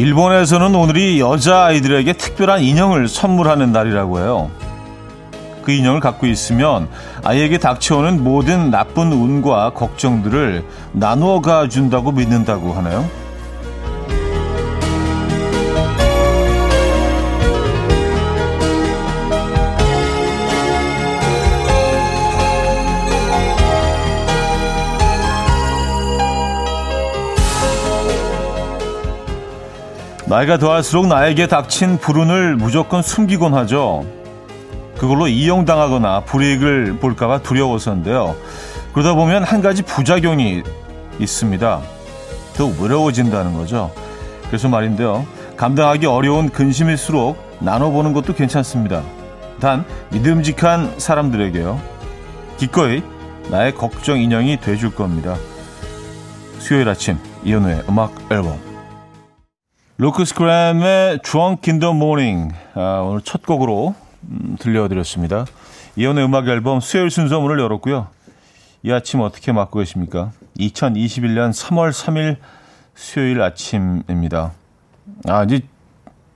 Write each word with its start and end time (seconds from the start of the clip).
일본에서는 0.00 0.74
오늘이 0.74 1.20
여자아이들에게 1.20 2.14
특별한 2.14 2.62
인형을 2.62 3.06
선물하는 3.06 3.70
날이라고 3.70 4.18
해요. 4.18 4.50
그 5.62 5.72
인형을 5.72 6.00
갖고 6.00 6.26
있으면 6.26 6.88
아이에게 7.22 7.58
닥쳐오는 7.58 8.24
모든 8.24 8.70
나쁜 8.70 9.12
운과 9.12 9.74
걱정들을 9.74 10.64
나누어 10.92 11.42
가준다고 11.42 12.12
믿는다고 12.12 12.72
하나요? 12.72 13.06
나이가 30.30 30.58
더할수록 30.58 31.08
나에게 31.08 31.48
닥친 31.48 31.98
불운을 31.98 32.54
무조건 32.54 33.02
숨기곤 33.02 33.52
하죠. 33.54 34.06
그걸로 34.96 35.26
이용당하거나 35.26 36.20
불이익을 36.20 36.98
볼까봐 37.00 37.42
두려워서인데요. 37.42 38.36
그러다 38.92 39.14
보면 39.14 39.42
한 39.42 39.60
가지 39.60 39.82
부작용이 39.82 40.62
있습니다. 41.18 41.80
더 42.54 42.66
외로워진다는 42.80 43.54
거죠. 43.54 43.90
그래서 44.46 44.68
말인데요. 44.68 45.26
감당하기 45.56 46.06
어려운 46.06 46.48
근심일수록 46.48 47.58
나눠보는 47.58 48.12
것도 48.12 48.34
괜찮습니다. 48.34 49.02
단 49.58 49.84
믿음직한 50.12 50.94
사람들에게요. 50.96 51.80
기꺼이 52.56 53.02
나의 53.48 53.74
걱정 53.74 54.20
인형이 54.20 54.60
돼줄 54.60 54.94
겁니다. 54.94 55.34
수요일 56.60 56.88
아침 56.88 57.18
이현우의 57.42 57.82
음악 57.88 58.14
앨범 58.30 58.69
루크스 60.00 60.32
그램의 60.34 61.18
Drunk 61.18 61.70
in 61.70 61.78
the 61.78 61.94
Morning 61.94 62.54
아, 62.72 63.02
오늘 63.04 63.20
첫 63.20 63.44
곡으로 63.44 63.94
음, 64.30 64.56
들려드렸습니다. 64.58 65.44
이연의 65.94 66.24
음악 66.24 66.48
앨범 66.48 66.80
수요일 66.80 67.10
순서 67.10 67.38
문을 67.38 67.60
열었고요. 67.60 68.08
이 68.82 68.92
아침 68.92 69.20
어떻게 69.20 69.52
맞고 69.52 69.78
계십니까? 69.80 70.32
2021년 70.58 71.52
3월 71.52 71.92
3일 71.92 72.38
수요일 72.94 73.42
아침입니다. 73.42 74.52
아, 75.28 75.44
이제 75.44 75.60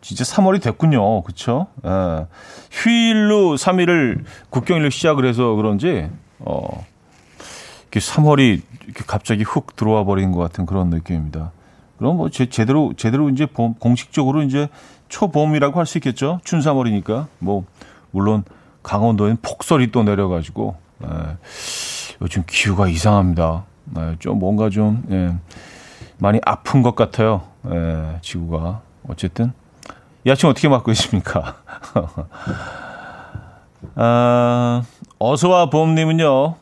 진짜 0.03 0.25
3월이 0.25 0.61
됐군요. 0.61 1.23
그쵸? 1.23 1.69
예. 1.87 2.27
휴일로 2.71 3.55
3일을 3.55 4.25
국경일로 4.51 4.91
시작을 4.91 5.25
해서 5.25 5.55
그런지, 5.55 6.11
어, 6.41 6.85
이렇게 7.85 7.99
3월이 7.99 8.61
이렇게 8.85 9.05
갑자기 9.07 9.43
훅 9.43 9.75
들어와 9.75 10.05
버린 10.05 10.33
것 10.33 10.41
같은 10.41 10.67
그런 10.67 10.91
느낌입니다. 10.91 11.53
그럼 11.99 12.17
뭐 12.17 12.29
제, 12.29 12.47
제대로 12.47 12.93
제대로 12.97 13.29
이제 13.31 13.47
봄, 13.47 13.75
공식적으로 13.75 14.43
이제 14.43 14.69
초봄이라고 15.09 15.79
할 15.79 15.87
수 15.87 15.99
있겠죠. 15.99 16.41
춘삼월이니까 16.45 17.29
뭐 17.39 17.65
물론 18.11 18.45
강원도엔 18.83 19.39
폭설이 19.43 19.91
또 19.93 20.03
내려가지고 20.03 20.77
에, 21.05 21.07
예, 21.09 21.37
요즘 22.23 22.43
기후가 22.47 22.89
이상합니다. 22.89 23.65
에, 23.97 24.01
예, 24.13 24.17
좀 24.19 24.39
뭔가 24.39 24.71
좀 24.71 25.05
예, 25.11 25.35
많이 26.19 26.41
아픈 26.45 26.83
것 26.83 26.97
같아요. 26.97 27.43
에, 27.67 27.77
예, 27.77 28.19
지구가 28.23 28.81
어쨌든 29.09 29.53
이 30.27 30.31
아침 30.31 30.49
어떻게 30.49 30.69
맞고 30.69 30.91
있습니까? 30.93 31.57
아, 33.97 34.83
어서와 35.19 35.71
봄님은요. 35.71 36.55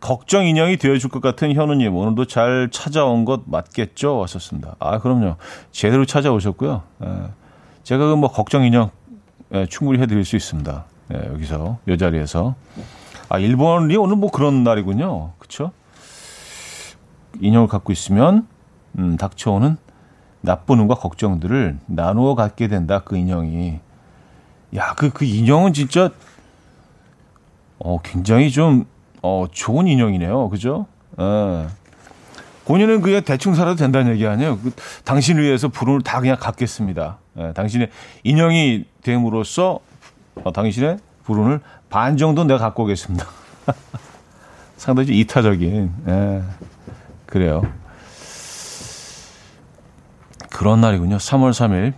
걱정 0.00 0.46
인형이 0.46 0.76
되어줄 0.76 1.10
것 1.10 1.20
같은 1.20 1.52
현우님 1.54 1.94
오늘도 1.94 2.26
잘 2.26 2.68
찾아온 2.70 3.24
것 3.24 3.42
맞겠죠? 3.46 4.16
왔었습니다. 4.18 4.76
아 4.78 4.98
그럼요. 4.98 5.36
제대로 5.72 6.04
찾아오셨고요. 6.04 6.82
에, 7.02 7.06
제가 7.82 8.06
그 8.08 8.16
뭐 8.16 8.30
걱정 8.30 8.64
인형 8.64 8.90
에, 9.52 9.66
충분히 9.66 10.00
해드릴 10.00 10.24
수 10.24 10.36
있습니다. 10.36 10.84
에, 11.12 11.26
여기서 11.32 11.78
이 11.88 11.98
자리에서 11.98 12.54
아 13.28 13.38
일본이 13.38 13.96
오늘 13.96 14.16
뭐 14.16 14.30
그런 14.30 14.62
날이군요. 14.62 15.32
그렇죠? 15.38 15.72
인형을 17.40 17.68
갖고 17.68 17.92
있으면 17.92 18.46
음, 18.98 19.16
닥쳐오는 19.16 19.76
나쁜 20.40 20.78
운과 20.78 20.94
걱정들을 20.94 21.78
나누어 21.86 22.34
갖게 22.34 22.68
된다. 22.68 23.02
그 23.04 23.16
인형이 23.16 23.80
야 24.76 24.94
그그 24.94 25.10
그 25.18 25.24
인형은 25.24 25.72
진짜 25.72 26.10
어 27.78 27.98
굉장히 28.02 28.50
좀 28.50 28.86
어, 29.22 29.46
좋은 29.50 29.86
인형이네요. 29.86 30.48
그죠? 30.50 30.86
예. 31.20 31.66
본인은 32.64 33.00
그게 33.00 33.22
대충 33.22 33.54
살아도 33.54 33.76
된다는 33.76 34.12
얘기 34.12 34.26
아니에요. 34.26 34.58
그, 34.58 34.72
당신을 35.04 35.42
위해서 35.42 35.68
불운을 35.68 36.02
다 36.02 36.20
그냥 36.20 36.36
갖겠습니다. 36.38 37.18
예, 37.38 37.52
당신의 37.54 37.88
인형이 38.24 38.84
됨으로써 39.02 39.80
어, 40.44 40.52
당신의 40.52 40.98
불운을 41.24 41.60
반 41.88 42.16
정도 42.18 42.44
내가 42.44 42.58
갖고 42.58 42.84
오겠습니다. 42.84 43.26
상당히 44.76 45.18
이타적인, 45.18 45.92
예, 46.08 46.42
그래요. 47.26 47.62
그런 50.50 50.80
날이군요. 50.80 51.16
3월 51.16 51.50
3일. 51.50 51.94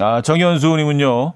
아, 0.00 0.20
정현수님은요. 0.22 1.32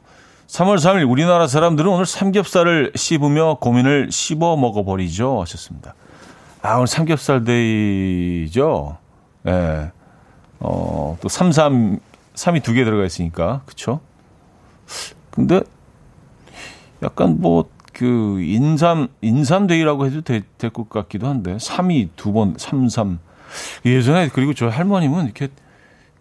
3월 0.49 0.77
3일 0.77 1.09
우리나라 1.11 1.47
사람들은 1.47 1.91
오늘 1.91 2.07
삼겹살을 2.07 2.93
씹으며 2.95 3.59
고민을 3.61 4.11
씹어 4.13 4.57
먹어버리죠. 4.57 5.41
하셨습니다. 5.43 5.95
아, 6.63 6.77
오늘 6.77 6.87
삼겹살 6.87 7.45
데이죠. 7.45 8.99
예. 9.47 9.51
네. 9.51 9.91
어, 10.61 11.17
또 11.21 11.29
3, 11.29 11.53
3, 11.53 11.99
3이 12.35 12.63
두 12.63 12.75
개 12.75 12.85
들어가 12.85 13.05
있으니까. 13.05 13.63
그쵸? 13.67 14.01
근데 15.31 15.61
약간 17.03 17.41
뭐, 17.41 17.69
그, 17.93 18.41
인삼, 18.41 19.09
인삼데이라고 19.21 20.07
해도 20.07 20.21
될 20.23 20.43
것 20.71 20.89
같기도 20.89 21.27
한데, 21.27 21.57
3이 21.57 22.11
두 22.17 22.33
번, 22.33 22.55
3, 22.57 22.89
3. 22.89 23.19
예전에, 23.85 24.29
그리고 24.29 24.55
저 24.55 24.69
할머님은 24.69 25.25
이렇게 25.25 25.49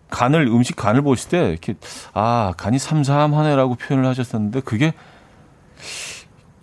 간을 0.09 0.47
음식 0.47 0.75
간을 0.75 1.01
보실 1.01 1.29
때 1.29 1.49
이렇게 1.49 1.75
아 2.13 2.53
간이 2.57 2.79
삼삼하네라고 2.79 3.75
표현을 3.75 4.07
하셨었는데 4.09 4.61
그게 4.61 4.93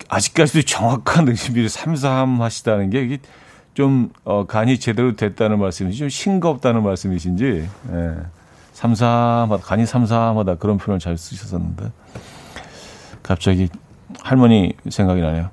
아직까지도 0.08 0.62
정확한 0.62 1.28
응시비를 1.28 1.68
삼삼하시다는 1.68 2.90
게 2.90 3.02
이게 3.02 3.18
좀 3.74 4.10
어, 4.24 4.46
간이 4.46 4.78
제대로 4.78 5.16
됐다는 5.16 5.58
말씀이지 5.58 5.98
좀 5.98 6.08
싱겁다는 6.08 6.82
말씀이신지 6.82 7.68
예. 7.92 8.14
삼삼하다 8.72 9.62
간이 9.62 9.86
삼삼하다 9.86 10.56
그런 10.56 10.78
표현을 10.78 10.98
잘 10.98 11.16
쓰셨었는데 11.16 11.92
갑자기 13.22 13.68
할머니 14.20 14.72
생각이 14.88 15.20
나네요. 15.20 15.50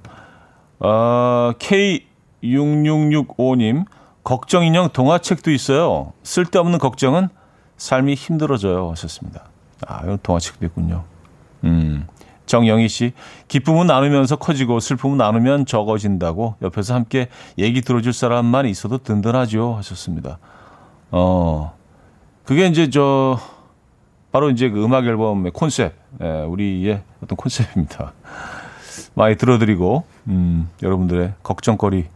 어, 0.79 1.51
K6665님 1.59 3.85
걱정 4.23 4.66
인형 4.66 4.89
동화책도 4.89 5.51
있어요. 5.51 6.13
쓸데없는 6.23 6.79
걱정은 6.79 7.29
삶이 7.79 8.13
힘들어져요. 8.13 8.91
하셨습니다. 8.91 9.45
아, 9.88 10.01
이건 10.03 10.19
동화책도 10.22 10.66
있군요. 10.67 11.03
음. 11.63 12.06
정영희 12.45 12.90
씨, 12.90 13.13
기쁨은 13.47 13.88
나누면서 13.88 14.35
커지고 14.38 14.79
슬픔은 14.79 15.17
나누면 15.17 15.66
적어진다고 15.66 16.56
옆에서 16.62 16.95
함께 16.95 17.29
얘기 17.59 17.81
들어줄 17.81 18.12
사람만 18.12 18.66
있어도 18.66 18.97
든든하죠. 18.97 19.75
하셨습니다. 19.78 20.39
어, 21.12 21.74
그게 22.44 22.65
이제 22.68 22.89
저, 22.89 23.39
바로 24.31 24.50
이제 24.50 24.69
그 24.69 24.83
음악 24.83 25.06
앨범의 25.06 25.51
콘셉, 25.51 25.94
예, 26.21 26.42
우리의 26.42 27.01
어떤 27.24 27.36
콘셉입니다. 27.36 28.13
많이 29.13 29.38
들어드리고, 29.38 30.04
음, 30.27 30.69
여러분들의 30.81 31.33
걱정거리는 31.44 32.09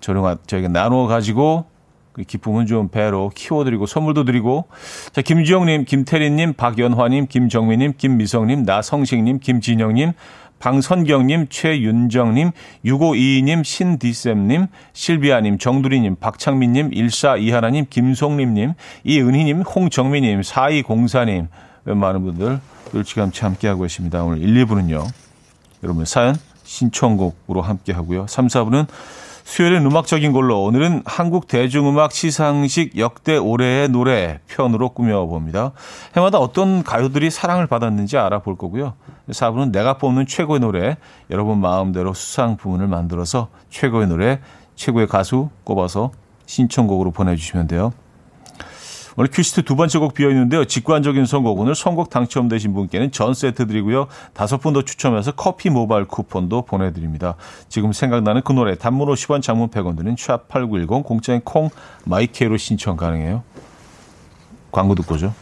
저희가, 0.00 0.36
저희가 0.46 0.68
나누어 0.68 1.06
가지고 1.06 1.66
그 1.66 1.79
기쁨은 2.26 2.66
좀 2.66 2.88
배로 2.88 3.30
키워드리고 3.34 3.86
선물도 3.86 4.24
드리고 4.24 4.66
자 5.12 5.22
김주영님, 5.22 5.84
김태린님, 5.84 6.54
박연화님, 6.54 7.26
김정민님, 7.28 7.94
김미성님, 7.96 8.64
나성식님, 8.64 9.38
김진영님, 9.38 10.12
방선경님, 10.60 11.46
최윤정님, 11.48 12.50
6522님, 12.84 13.64
신디쌤님, 13.64 14.66
실비아님, 14.92 15.58
정두리님, 15.58 16.16
박창민님, 16.16 16.90
1421님, 16.90 17.88
김송림님, 17.88 18.74
이은희님, 19.04 19.62
홍정민님, 19.62 20.42
4204님, 20.42 21.48
웬만한 21.86 22.22
분들 22.22 22.60
일찌감치 22.92 23.42
함께하고 23.42 23.82
계십니다. 23.82 24.22
오늘 24.22 24.42
1, 24.42 24.66
2부는요. 24.66 25.06
여러분 25.82 26.04
사연 26.04 26.36
신청곡으로 26.64 27.62
함께하고요. 27.62 28.26
3, 28.28 28.48
4부는 28.48 28.86
수요일은 29.44 29.84
음악적인 29.86 30.32
걸로 30.32 30.62
오늘은 30.64 31.02
한국 31.04 31.48
대중음악 31.48 32.12
시상식 32.12 32.98
역대 32.98 33.36
올해의 33.36 33.88
노래 33.88 34.40
편으로 34.46 34.90
꾸며봅니다. 34.90 35.72
해마다 36.16 36.38
어떤 36.38 36.82
가요들이 36.82 37.30
사랑을 37.30 37.66
받았는지 37.66 38.16
알아볼 38.18 38.56
거고요. 38.56 38.94
4부는 39.30 39.72
내가 39.72 39.98
뽑는 39.98 40.26
최고의 40.26 40.60
노래, 40.60 40.96
여러분 41.30 41.58
마음대로 41.58 42.14
수상 42.14 42.56
부문을 42.56 42.88
만들어서 42.88 43.48
최고의 43.70 44.08
노래, 44.08 44.40
최고의 44.76 45.06
가수 45.06 45.50
꼽아서 45.64 46.12
신청곡으로 46.46 47.10
보내주시면 47.10 47.66
돼요. 47.68 47.92
오늘 49.20 49.28
큐시트 49.30 49.64
두 49.64 49.76
번째 49.76 49.98
곡 49.98 50.14
비어있는데요. 50.14 50.64
직관적인 50.64 51.26
선곡. 51.26 51.58
오늘 51.58 51.74
선곡 51.74 52.08
당첨되신 52.08 52.72
분께는 52.72 53.12
전 53.12 53.34
세트 53.34 53.66
드리고요. 53.66 54.06
다섯 54.32 54.56
분 54.56 54.72
더 54.72 54.80
추첨해서 54.80 55.32
커피 55.32 55.68
모바일 55.68 56.06
쿠폰도 56.06 56.62
보내드립니다. 56.62 57.34
지금 57.68 57.92
생각나는 57.92 58.40
그 58.40 58.54
노래 58.54 58.76
단문 58.76 59.08
50원 59.08 59.42
장문 59.42 59.68
100원 59.68 59.98
드는 59.98 60.14
샵8910 60.14 61.04
공짜인 61.04 61.42
콩 61.44 61.68
my 62.06 62.26
K로 62.26 62.56
신청 62.56 62.96
가능해요. 62.96 63.42
광고 64.72 64.94
듣고 64.94 65.18
오죠 65.18 65.34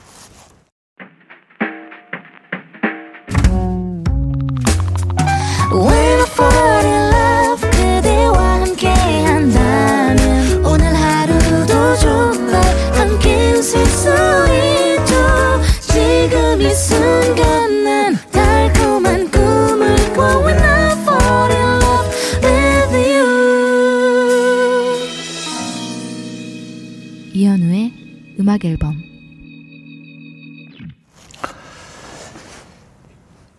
음악 28.58 28.64
앨범 28.64 29.00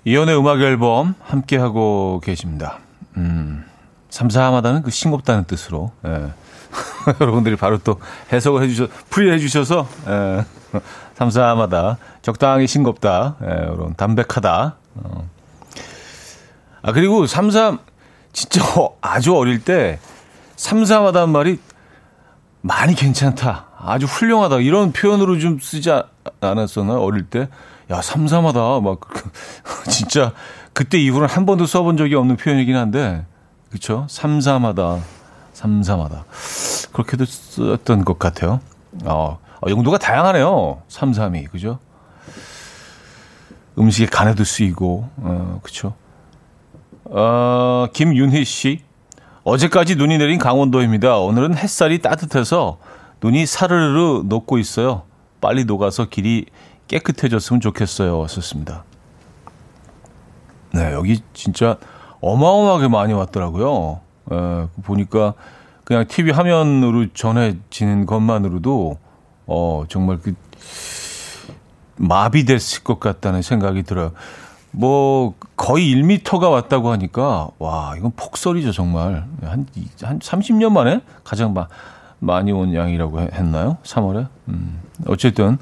이연의 0.04 0.38
음악 0.38 0.62
앨범 0.62 1.16
함께 1.22 1.57
하고 1.57 2.22
계십니다. 2.24 2.80
음, 3.16 3.66
삼삼하다는 4.10 4.84
그 4.84 4.92
싱겁다는 4.92 5.46
뜻으로 5.46 5.92
예. 6.06 6.31
여러분들이 7.22 7.56
바로 7.56 7.78
또 7.78 8.00
해석을 8.31 8.63
해주셔 8.63 8.88
풀이해 9.10 9.40
주셔서 9.40 9.88
예. 10.07 10.46
삼삼하다 11.16 11.98
적당히 12.22 12.68
싱겁다 12.68 13.36
예, 13.44 13.46
이런 13.74 13.96
담백하다. 13.96 14.75
어. 14.96 15.30
아 16.81 16.92
그리고 16.92 17.25
삼삼 17.25 17.80
진짜 18.34 18.62
아주 19.01 19.36
어릴 19.36 19.63
때 19.63 20.00
삼삼하다는 20.57 21.30
말이 21.30 21.60
많이 22.62 22.96
괜찮다. 22.96 23.69
아주 23.81 24.06
훌륭하다. 24.06 24.60
이런 24.60 24.92
표현으로 24.92 25.40
좀 25.40 25.60
쓰지 25.60 25.92
않았었나요? 26.42 27.00
어릴 27.00 27.26
때? 27.26 27.48
야, 27.90 28.02
삼삼하다. 28.02 28.81
막, 28.81 29.00
진짜, 29.90 30.34
그때 30.74 31.00
이후로는 31.00 31.34
한 31.34 31.46
번도 31.46 31.66
써본 31.66 31.98
적이 31.98 32.16
없는 32.16 32.38
표현이긴 32.38 32.76
한데, 32.76 33.26
그쵸? 33.72 34.06
삼삼하다. 34.10 35.00
삼삼하다. 35.54 36.26
그렇게도 36.92 37.26
썼던 37.26 38.06
것 38.06 38.20
같아요. 38.20 38.60
어, 39.06 39.40
어 39.62 39.70
용도가 39.70 39.98
다양하네요. 39.98 40.82
삼삼이. 40.88 41.46
그죠? 41.46 41.80
음식에 43.78 44.08
간에도 44.08 44.44
쓰이고, 44.44 45.10
어, 45.18 45.60
그쵸? 45.64 45.94
어, 47.06 47.88
김윤희 47.94 48.44
씨. 48.46 48.84
어제까지 49.44 49.96
눈이 49.96 50.18
내린 50.18 50.38
강원도입니다. 50.38 51.18
오늘은 51.18 51.58
햇살이 51.58 52.02
따뜻해서 52.02 52.78
눈이 53.21 53.45
사르르 53.45 54.24
녹고 54.25 54.57
있어요. 54.57 55.04
빨리 55.42 55.66
녹아서 55.66 56.06
길이 56.06 56.45
깨끗해졌으면 56.88 57.62
좋겠어요. 57.62 58.27
썼습니다. 58.27 58.83
네, 60.74 60.94
여기 60.94 61.21
진짜 61.33 61.77
어마어마하게 62.21 62.88
많이 62.88 63.13
왔더라고요. 63.13 64.01
에, 64.31 64.36
예, 64.36 64.68
보니까 64.83 65.33
그냥 65.83 66.06
TV 66.07 66.31
화면으로 66.31 67.07
전해지는 67.13 68.06
것만으로도 68.06 68.98
어, 69.48 69.83
정말 69.88 70.19
그 70.19 70.33
마비됐을 71.98 72.83
것 72.83 73.00
같다는 73.00 73.42
생각이 73.42 73.83
들어요. 73.83 74.12
뭐 74.72 75.33
거의 75.56 75.94
1미터가 75.95 76.51
왔다고 76.51 76.92
하니까 76.92 77.50
와 77.57 77.95
이건 77.98 78.12
폭설이죠 78.15 78.72
정말 78.72 79.25
한한 79.42 80.19
30년 80.19 80.72
만에 80.72 81.01
가장 81.24 81.54
마, 81.54 81.68
많이 82.19 82.51
온 82.51 82.74
양이라고 82.74 83.21
했나요? 83.21 83.77
3월에? 83.83 84.27
음. 84.50 84.81
어쨌든 85.07 85.57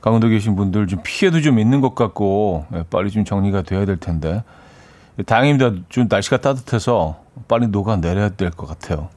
강원도 0.00 0.28
계신 0.28 0.56
분들 0.56 0.86
좀 0.86 1.00
피해도 1.02 1.40
좀 1.40 1.58
있는 1.58 1.80
것 1.80 1.94
같고 1.94 2.66
예, 2.74 2.84
빨리 2.90 3.10
좀 3.10 3.24
정리가 3.24 3.62
돼야 3.62 3.84
될 3.86 3.96
텐데 3.96 4.42
다행입니다. 5.26 5.72
좀 5.88 6.06
날씨가 6.10 6.38
따뜻해서 6.38 7.20
빨리 7.48 7.68
녹아 7.68 7.96
내려야 7.96 8.30
될 8.30 8.50
것 8.50 8.66
같아요. 8.66 9.08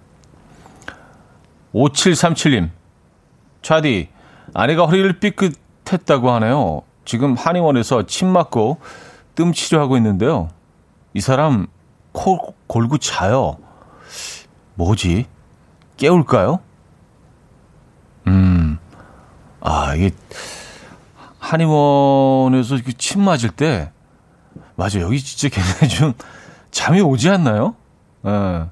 5737님, 1.73 2.69
차디, 3.61 4.09
아내가 4.53 4.85
허리를 4.85 5.19
삐끗했다고 5.19 6.31
하네요. 6.31 6.81
지금 7.05 7.35
한의원에서 7.35 8.05
침 8.05 8.27
맞고 8.29 8.77
뜸 9.35 9.51
치료하고 9.53 9.97
있는데요. 9.97 10.49
이 11.13 11.21
사람 11.21 11.67
코 12.11 12.53
골고 12.67 12.97
자요. 12.97 13.57
뭐지? 14.75 15.25
깨울까요? 15.97 16.59
음, 18.27 18.77
아, 19.61 19.95
이게, 19.95 20.11
한의원에서 21.39 22.77
침 22.97 23.21
맞을 23.21 23.49
때, 23.49 23.91
맞아, 24.75 24.99
여기 24.99 25.19
진짜 25.19 25.49
굉장히 25.53 25.87
좀 25.93 26.13
잠이 26.71 27.01
오지 27.01 27.29
않나요? 27.29 27.75
예. 28.25 28.65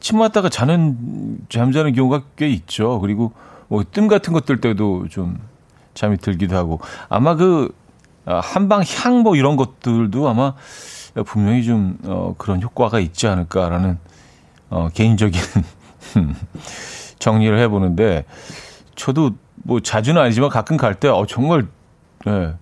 침 0.00 0.18
맞다가 0.18 0.48
자는, 0.48 1.38
잠자는 1.48 1.94
경우가 1.94 2.22
꽤 2.36 2.48
있죠. 2.48 3.00
그리고 3.00 3.32
뭐, 3.68 3.84
뜸 3.90 4.08
같은 4.08 4.32
것들 4.32 4.60
때도 4.60 5.08
좀 5.08 5.38
잠이 5.94 6.16
들기도 6.16 6.56
하고. 6.56 6.80
아마 7.08 7.34
그, 7.34 7.74
아, 8.24 8.40
한방 8.40 8.82
향 8.86 9.22
뭐 9.22 9.36
이런 9.36 9.56
것들도 9.56 10.28
아마 10.28 10.54
분명히 11.26 11.64
좀, 11.64 11.98
어, 12.04 12.34
그런 12.38 12.62
효과가 12.62 13.00
있지 13.00 13.26
않을까라는, 13.26 13.98
어, 14.70 14.88
개인적인 14.94 15.40
정리를 17.24 17.58
해보는데 17.58 18.26
저도 18.96 19.30
뭐 19.56 19.80
자주는 19.80 20.20
아니지만 20.20 20.50
가끔 20.50 20.76
갈 20.76 20.94
때 20.94 21.08
어, 21.08 21.24
정말 21.26 21.66
네, 22.26 22.52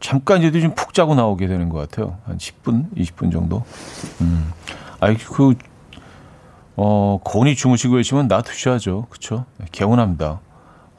잠깐이라도 0.00 0.60
좀 0.60 0.74
푹 0.74 0.92
자고 0.92 1.14
나오게 1.14 1.46
되는 1.46 1.68
것 1.68 1.78
같아요. 1.78 2.18
한 2.26 2.36
10분, 2.38 2.92
20분 2.96 3.30
정도. 3.30 3.64
음. 4.20 4.50
아이, 4.98 5.14
그, 5.16 5.54
어, 6.76 7.20
건이 7.22 7.54
주무시고 7.54 7.94
계시면 7.96 8.26
놔두셔야죠. 8.28 9.06
네, 9.58 9.66
개운합니다. 9.72 10.40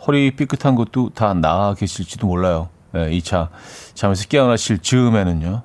허리 0.05 0.31
삐끗한 0.31 0.75
것도 0.75 1.09
다 1.13 1.33
나아 1.33 1.73
계실지도 1.73 2.25
몰라요. 2.27 2.69
네, 2.93 3.09
2차 3.11 3.49
잠에서 3.95 4.25
깨어나실 4.27 4.79
즈음에는요. 4.79 5.61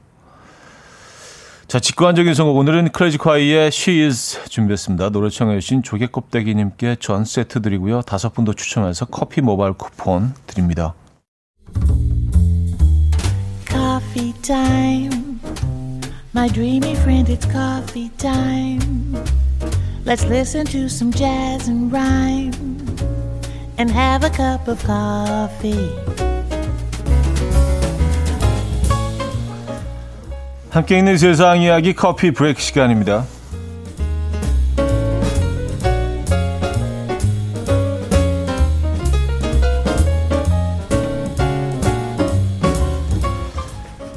자, 1.72 1.80
직관적인 1.80 2.34
선곡. 2.34 2.54
오늘은 2.58 2.90
크레이지 2.90 3.16
콰이의 3.16 3.68
She 3.68 4.04
Is 4.04 4.44
준비했습니다. 4.50 5.08
노래 5.08 5.30
청해 5.30 5.58
주신 5.58 5.82
조개껍데기 5.82 6.54
님께 6.54 6.96
전 7.00 7.24
세트 7.24 7.62
드리고요. 7.62 8.02
다섯 8.02 8.34
분도 8.34 8.52
추첨해서 8.52 9.06
커피 9.06 9.40
모바일 9.40 9.72
쿠폰 9.72 10.34
드립니다. 10.46 10.92
Coffee 13.70 14.34
time. 14.42 15.40
My 16.36 16.50
dreamy 16.52 16.92
friend, 16.92 17.32
it's 17.32 17.50
coffee 17.50 18.10
time. 18.18 19.16
Let's 20.04 20.26
listen 20.26 20.66
to 20.66 20.90
some 20.90 21.10
jazz 21.10 21.70
and 21.70 21.90
rhyme 21.90 22.52
and 23.78 23.90
have 23.90 24.26
a 24.26 24.30
cup 24.30 24.68
of 24.68 24.84
coffee. 24.84 25.88
함께 30.72 30.96
있는 30.96 31.18
세상 31.18 31.60
이야기 31.60 31.92
커피 31.92 32.30
브레이크 32.30 32.58
시간입니다. 32.62 33.26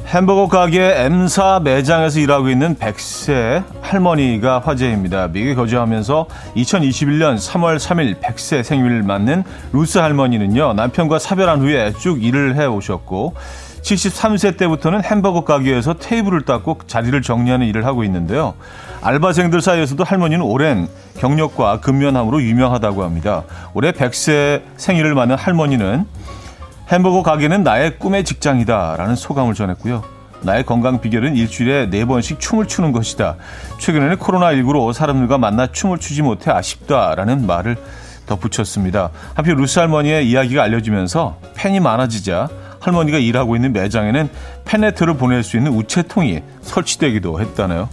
햄버거 0.06 0.48
가게 0.48 0.94
M사 0.96 1.60
매장에서 1.62 2.20
일하고 2.20 2.48
있는 2.48 2.74
백세 2.78 3.62
할머니가 3.82 4.60
화제입니다. 4.60 5.28
미국에 5.28 5.54
거주하면서 5.54 6.26
2021년 6.56 7.36
3월 7.36 7.78
3일 7.78 8.18
백세 8.22 8.62
생일을 8.62 9.02
맞는 9.02 9.44
루스 9.74 9.98
할머니는요, 9.98 10.72
남편과 10.72 11.18
사별한 11.18 11.60
후에 11.60 11.92
쭉 11.98 12.24
일을 12.24 12.56
해 12.56 12.64
오셨고, 12.64 13.34
73세 13.86 14.56
때부터는 14.56 15.04
햄버거 15.04 15.44
가게에서 15.44 15.94
테이블을 15.94 16.42
닦고 16.42 16.80
자리를 16.86 17.20
정리하는 17.22 17.66
일을 17.66 17.86
하고 17.86 18.02
있는데요. 18.04 18.54
알바생들 19.02 19.60
사이에서도 19.60 20.02
할머니는 20.02 20.44
오랜 20.44 20.88
경력과 21.18 21.80
근면함으로 21.80 22.42
유명하다고 22.42 23.04
합니다. 23.04 23.44
올해 23.74 23.92
100세 23.92 24.62
생일을 24.76 25.14
맞는 25.14 25.36
할머니는 25.36 26.04
햄버거 26.88 27.22
가게는 27.22 27.62
나의 27.62 27.98
꿈의 27.98 28.24
직장이다 28.24 28.96
라는 28.96 29.14
소감을 29.14 29.54
전했고요. 29.54 30.02
나의 30.42 30.66
건강 30.66 31.00
비결은 31.00 31.36
일주일에 31.36 31.88
4번씩 31.88 32.40
춤을 32.40 32.66
추는 32.66 32.92
것이다. 32.92 33.36
최근에는 33.78 34.16
코로나19로 34.16 34.92
사람들과 34.92 35.38
만나 35.38 35.66
춤을 35.68 35.98
추지 35.98 36.22
못해 36.22 36.50
아쉽다라는 36.50 37.46
말을 37.46 37.76
덧붙였습니다. 38.26 39.10
한편 39.34 39.56
루스 39.56 39.78
할머니의 39.78 40.28
이야기가 40.28 40.62
알려지면서 40.64 41.38
팬이 41.54 41.80
많아지자 41.80 42.48
할머니가 42.86 43.18
일하고 43.18 43.56
있는 43.56 43.72
매장에는 43.72 44.28
팬레터를 44.64 45.16
보낼 45.16 45.42
수 45.42 45.56
있는 45.56 45.72
우체통이 45.72 46.42
설치되기도 46.62 47.40
했다네요. 47.40 47.88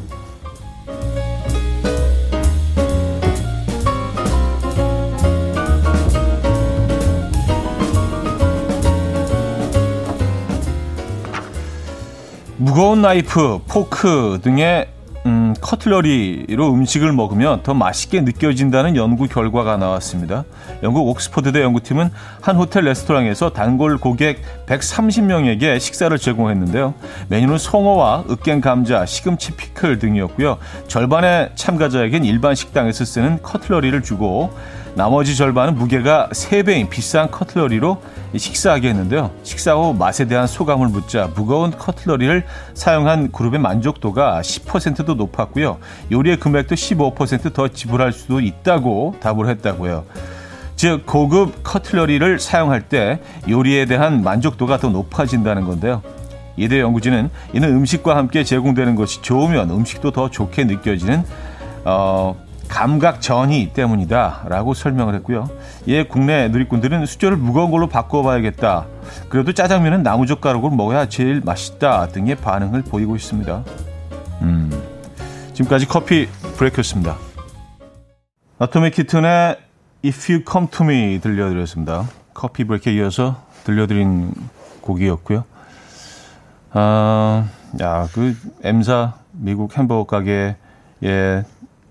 무거운 12.57 13.01
나이프, 13.01 13.61
포크 13.67 14.39
등의 14.43 14.87
음, 15.25 15.42
cutlery로 15.53 16.73
음식을 16.73 17.11
먹으면 17.13 17.63
더 17.63 17.73
맛있게 17.73 18.21
느껴진다는 18.21 18.95
연구 18.95 19.27
결과가 19.27 19.77
나왔습니다. 19.77 20.43
영국 20.83 21.07
옥스퍼드대 21.09 21.61
연구팀은 21.61 22.09
한 22.41 22.55
호텔 22.55 22.85
레스토랑에서 22.85 23.51
단골 23.51 23.97
고객 23.97 24.41
130명에게 24.65 25.79
식사를 25.79 26.17
제공했는데요. 26.17 26.93
메뉴는 27.29 27.57
송어와 27.57 28.25
으깬 28.29 28.61
감자, 28.61 29.05
시금치 29.05 29.55
피클 29.55 29.99
등이었고요. 29.99 30.57
절반의 30.87 31.51
참가자에겐 31.55 32.25
일반 32.25 32.55
식당에서 32.55 33.05
쓰는 33.05 33.41
cutlery를 33.41 34.01
주고 34.03 34.51
나머지 34.95 35.35
절반은 35.35 35.75
무게가 35.75 36.29
3배인 36.31 36.87
비싼 36.87 37.31
cutlery로 37.31 37.99
식사하게 38.37 38.89
했는데요. 38.89 39.31
식사 39.41 39.73
후 39.73 39.93
맛에 39.93 40.25
대한 40.25 40.45
소감을 40.45 40.87
묻자 40.87 41.31
무거운 41.35 41.71
커틀러리를 41.71 42.45
사용한 42.75 43.31
그룹의 43.31 43.59
만족도가 43.59 44.41
10%도 44.41 45.15
높 45.15 45.31
았고요. 45.43 45.77
요리의 46.11 46.37
금액도 46.39 46.75
15%더 46.75 47.67
지불할 47.69 48.11
수도 48.11 48.39
있다고 48.39 49.15
답을 49.21 49.47
했다고요. 49.49 50.05
즉 50.75 51.05
고급 51.05 51.63
커틀러리를 51.63 52.39
사용할 52.39 52.81
때 52.81 53.19
요리에 53.47 53.85
대한 53.85 54.23
만족도가 54.23 54.77
더 54.77 54.89
높아진다는 54.89 55.65
건데요. 55.65 56.01
이대 56.57 56.79
연구진은 56.79 57.29
이는 57.53 57.69
음식과 57.69 58.15
함께 58.15 58.43
제공되는 58.43 58.95
것이 58.95 59.21
좋으면 59.21 59.69
음식도 59.69 60.11
더 60.11 60.29
좋게 60.29 60.65
느껴지는 60.65 61.23
어, 61.85 62.35
감각 62.67 63.21
전이 63.21 63.71
때문이다라고 63.73 64.73
설명을 64.73 65.15
했고요. 65.15 65.49
예, 65.87 66.03
국내 66.03 66.47
누리꾼들은 66.47 67.05
수저를 67.05 67.37
무거운 67.37 67.71
걸로 67.71 67.87
바꿔봐야겠다. 67.87 68.85
그래도 69.29 69.53
짜장면은 69.53 70.01
나무젓가락으로 70.01 70.71
먹어야 70.71 71.07
제일 71.07 71.41
맛있다 71.43 72.07
등의 72.07 72.35
반응을 72.35 72.83
보이고 72.83 73.15
있습니다. 73.15 73.63
음, 74.41 74.71
지금까지 75.53 75.87
커피 75.87 76.27
브레이크였습니다. 76.57 77.17
아토믹 78.59 78.93
키튼의 78.93 79.57
If 80.05 80.31
You 80.31 80.43
Come 80.49 80.67
To 80.69 80.85
Me 80.85 81.19
들려드렸습니다. 81.21 82.09
커피 82.33 82.63
브레이크에 82.63 82.93
이어서 82.93 83.43
들려드린 83.63 84.33
곡이었고요. 84.81 85.45
아, 86.71 87.47
야, 87.81 88.07
그 88.13 88.35
M사 88.63 89.13
미국 89.31 89.77
햄버거 89.77 90.05
가게의 90.05 90.55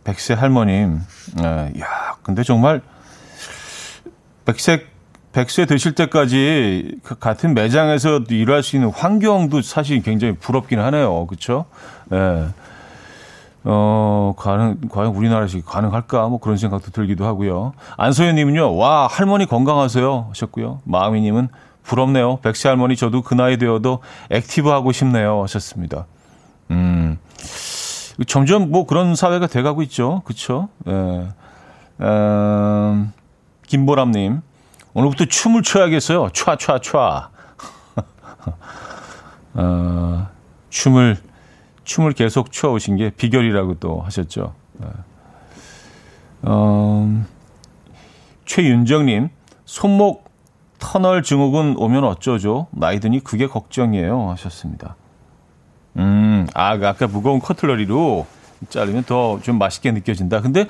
백세 0.05 0.35
할머님, 0.35 1.01
에, 1.41 1.81
야, 1.81 2.17
근데 2.23 2.43
정말 2.43 2.83
백색 4.45 4.91
백세 5.33 5.65
되실 5.65 5.95
때까지 5.95 6.99
그 7.03 7.19
같은 7.19 7.55
매장에서 7.55 8.21
일할 8.29 8.63
수 8.63 8.77
있는 8.77 8.91
환경도 8.91 9.63
사실 9.63 10.03
굉장히 10.03 10.35
부럽긴 10.35 10.79
하네요. 10.79 11.27
그렇죠? 11.27 11.65
예. 12.13 12.49
어, 13.65 14.35
가능, 14.37 14.79
과연 14.91 15.15
우리나라에서 15.15 15.61
가능할까? 15.65 16.29
뭐 16.29 16.39
그런 16.39 16.57
생각도 16.57 16.91
들기도 16.91 17.25
하고요. 17.25 17.75
안소연님은요, 17.97 18.77
와, 18.77 19.07
할머니 19.07 19.47
건강하세요. 19.47 20.27
하셨고요. 20.31 20.81
마음이님은 20.85 21.49
부럽네요. 21.85 22.39
백세 22.39 22.69
할머니 22.69 22.97
저도 22.97 23.23
그 23.23 23.35
나이 23.35 23.59
되어도 23.59 24.01
active 24.31 24.69
하고 24.69 24.93
싶네요. 24.93 25.43
하셨습니다. 25.43 26.07
음. 26.71 27.19
점점 28.27 28.71
뭐 28.71 28.87
그런 28.87 29.15
사회가 29.15 29.47
돼가고 29.47 29.83
있죠. 29.83 30.23
그쵸? 30.25 30.69
예. 30.87 31.29
음, 32.01 33.13
김보람님, 33.67 34.43
오늘부터 34.95 35.25
춤을 35.27 35.63
춰야겠어요. 35.63 36.29
촤, 36.33 36.57
촤, 36.59 36.81
촤. 36.81 37.29
어, 39.55 40.29
춤을, 40.71 41.19
춤을 41.85 42.13
계속 42.13 42.53
춰오신 42.53 42.97
게 42.97 43.11
비결이라고 43.11 43.75
또 43.81 44.01
하셨죠. 44.03 44.55
예. 44.83 44.87
어, 46.43 47.25
최윤정님, 48.45 49.29
손목 49.65 50.31
터널 50.79 51.23
증후군 51.23 51.77
오면 51.79 52.05
어쩌죠? 52.05 52.67
나이 52.71 52.99
드니 53.01 53.23
그게 53.23 53.47
걱정이에요. 53.47 54.31
하셨습니다. 54.31 54.97
음, 55.97 56.47
아, 56.55 56.77
그 56.79 56.89
아까 56.89 57.07
무거운 57.07 57.39
커틀러리로 57.41 58.27
자르면 58.69 59.05
더 59.05 59.39
좀 59.43 59.59
맛있게 59.59 59.93
느껴진다. 59.93 60.41
근데 60.41 60.67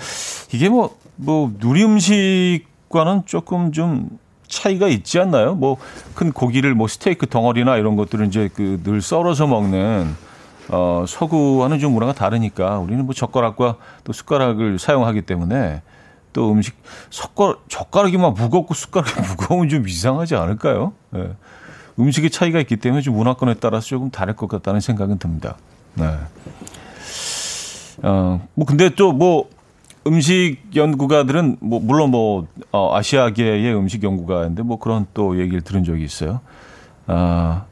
이게 0.52 0.68
뭐, 0.68 0.96
뭐, 1.16 1.52
누리 1.58 1.84
음식과는 1.84 3.22
조금 3.26 3.72
좀 3.72 4.18
차이가 4.48 4.88
있지 4.88 5.18
않나요? 5.18 5.54
뭐, 5.54 5.76
큰 6.14 6.32
고기를 6.32 6.74
뭐 6.74 6.88
스테이크 6.88 7.26
덩어리나 7.26 7.76
이런 7.76 7.96
것들은 7.96 8.26
이제 8.28 8.48
그 8.52 8.80
늘 8.82 9.00
썰어서 9.00 9.46
먹는 9.46 10.14
어, 10.72 11.04
서구와는 11.06 11.78
좀 11.78 11.92
문화가 11.92 12.12
다르니까 12.12 12.78
우리는 12.78 13.04
뭐 13.04 13.14
젓가락과 13.14 13.76
또 14.04 14.12
숟가락을 14.12 14.78
사용하기 14.78 15.22
때문에 15.22 15.82
또 16.32 16.50
음식 16.50 16.74
젓가락, 17.10 17.64
젓가락이 17.68 18.16
막 18.16 18.34
무겁고 18.34 18.74
숟가락이 18.74 19.20
무거우면 19.28 19.68
좀 19.68 19.86
이상하지 19.86 20.34
않을까요? 20.34 20.92
예. 21.14 21.32
음식의 21.98 22.30
차이가 22.30 22.58
있기 22.60 22.76
때문에 22.78 23.02
좀 23.02 23.16
문화권에 23.16 23.54
따라서 23.54 23.86
조금 23.86 24.10
다를 24.10 24.34
것 24.34 24.48
같다는 24.48 24.80
생각은 24.80 25.18
듭니다. 25.18 25.56
네. 25.94 26.16
어, 28.02 28.46
뭐 28.54 28.66
근데 28.66 28.88
또 28.88 29.12
뭐 29.12 29.48
음식 30.06 30.58
연구가들은 30.74 31.58
뭐 31.60 31.80
물론 31.80 32.10
뭐 32.10 32.46
어, 32.72 32.96
아시아계의 32.96 33.74
음식 33.74 34.02
연구가인데 34.02 34.62
뭐 34.62 34.78
그런 34.78 35.06
또 35.14 35.38
얘기를 35.38 35.60
들은 35.60 35.84
적이 35.84 36.04
있어요. 36.04 36.40
아, 37.06 37.64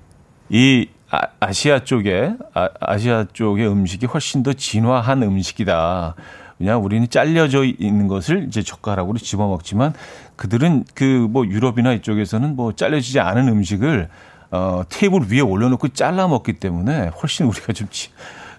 이 0.48 0.88
아, 1.10 1.20
아시아 1.40 1.80
쪽에 1.80 2.34
아, 2.54 2.68
아시아 2.80 3.26
쪽의 3.32 3.68
음식이 3.68 4.06
훨씬 4.06 4.42
더 4.42 4.52
진화한 4.52 5.22
음식이다. 5.22 6.14
왜냐 6.58 6.76
우리는 6.76 7.08
잘려져 7.08 7.64
있는 7.64 8.06
것을 8.06 8.44
이제 8.48 8.62
젓가락으로 8.62 9.18
집어 9.18 9.48
먹지만 9.48 9.94
그들은 10.36 10.84
그 10.94 11.04
뭐 11.30 11.46
유럽이나 11.46 11.92
이쪽에서는 11.94 12.54
뭐 12.56 12.72
잘려지지 12.72 13.20
않은 13.20 13.48
음식을 13.48 14.08
어 14.52 14.82
테이블 14.88 15.30
위에 15.30 15.40
올려놓고 15.40 15.88
잘라 15.88 16.28
먹기 16.28 16.54
때문에 16.54 17.08
훨씬 17.22 17.46
우리가 17.46 17.72
좀 17.72 17.88
지, 17.90 18.10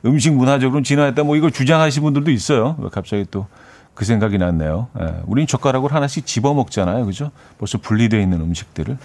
음식 0.06 0.34
문화적으로 0.34 0.82
진화했다 0.82 1.24
뭐 1.24 1.36
이걸 1.36 1.52
주장하시는 1.52 2.04
분들도 2.04 2.32
있어요. 2.32 2.76
갑자기 2.92 3.26
또 3.30 3.48
그 3.94 4.06
생각이 4.06 4.38
났네요. 4.38 4.88
예, 5.00 5.22
우리는 5.26 5.48
젓가락으로 5.48 5.94
하나씩 5.94 6.26
집어 6.26 6.54
먹잖아요, 6.54 7.06
그죠? 7.06 7.32
벌써 7.58 7.78
분리되어 7.78 8.20
있는 8.20 8.42
음식들을. 8.42 8.98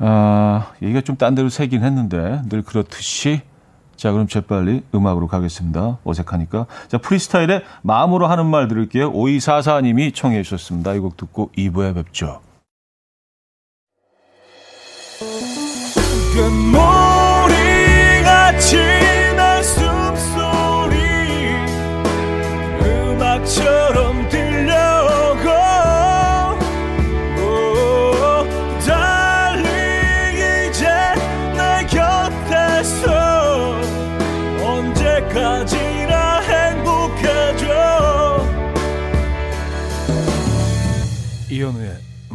아, 0.00 0.72
얘기가 0.82 1.02
좀 1.02 1.16
딴 1.16 1.34
데로 1.34 1.48
새긴 1.50 1.84
했는데 1.84 2.40
늘 2.48 2.62
그렇듯이 2.62 3.42
자, 3.96 4.12
그럼 4.12 4.26
재빨리 4.28 4.82
음악으로 4.94 5.26
가겠습니다. 5.28 5.98
어색하니까. 6.04 6.64
자, 6.88 6.96
프리스타일의 6.96 7.62
마음으로 7.82 8.26
하는 8.28 8.46
말 8.46 8.66
들을게요. 8.66 9.12
5244님이 9.12 10.14
청해 10.14 10.42
주셨습니다. 10.42 10.94
이 10.94 11.00
곡 11.00 11.18
듣고 11.18 11.50
2부에 11.56 11.94
뵙죠. 11.94 12.40
금 16.34 16.72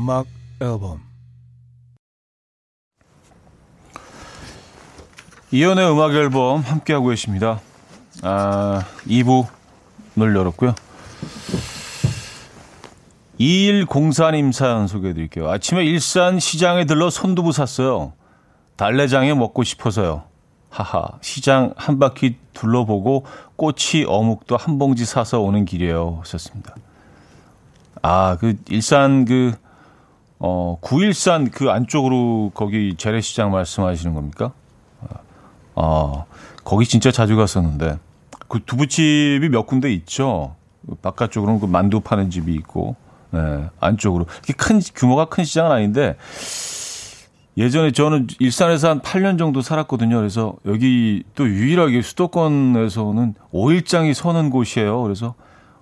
음악 0.05 0.27
앨범 0.61 1.01
이현우의 5.51 5.91
음악 5.91 6.13
앨범 6.13 6.61
함께하고 6.61 7.07
계십니다. 7.07 7.59
아, 8.21 8.85
2부를 9.07 10.35
열었고요. 10.37 10.75
2104님 13.39 14.51
사연 14.51 14.85
소개해 14.85 15.15
드릴게요. 15.15 15.49
아침에 15.49 15.83
일산 15.83 16.39
시장에 16.39 16.85
들러 16.85 17.09
손두부 17.09 17.51
샀어요. 17.51 18.13
달래장에 18.75 19.33
먹고 19.33 19.63
싶어서요. 19.63 20.25
하하, 20.69 21.17
시장 21.21 21.73
한 21.77 21.97
바퀴 21.97 22.37
둘러보고 22.53 23.25
꼬치 23.55 24.05
어묵도 24.07 24.55
한 24.55 24.77
봉지 24.77 25.03
사서 25.03 25.41
오는 25.41 25.65
길이에요. 25.65 26.19
하셨습니다. 26.21 26.75
아, 28.03 28.37
그 28.39 28.55
일산 28.69 29.25
그 29.25 29.64
어, 30.47 30.77
구일산 30.79 31.49
그 31.49 31.71
안쪽으로 31.71 32.51
거기 32.53 32.93
재래시장 32.95 33.49
말씀하시는 33.49 34.13
겁니까? 34.13 34.51
어, 35.73 36.25
거기 36.63 36.85
진짜 36.85 37.09
자주 37.09 37.35
갔었는데 37.35 37.97
그 38.47 38.59
두부집이 38.63 39.49
몇 39.49 39.65
군데 39.65 39.91
있죠. 39.91 40.53
바깥쪽으로는 41.01 41.59
그 41.59 41.65
만두 41.65 41.99
파는 41.99 42.29
집이 42.29 42.53
있고, 42.53 42.95
네, 43.31 43.69
안쪽으로. 43.79 44.27
큰, 44.55 44.81
규모가 44.93 45.25
큰 45.25 45.43
시장은 45.43 45.71
아닌데, 45.71 46.15
예전에 47.57 47.91
저는 47.91 48.27
일산에서 48.37 48.89
한 48.89 49.01
8년 49.01 49.39
정도 49.39 49.61
살았거든요. 49.61 50.15
그래서 50.15 50.53
여기 50.67 51.23
또 51.33 51.47
유일하게 51.47 52.03
수도권에서는 52.03 53.33
5일장이 53.51 54.13
서는 54.13 54.51
곳이에요. 54.51 55.01
그래서 55.01 55.33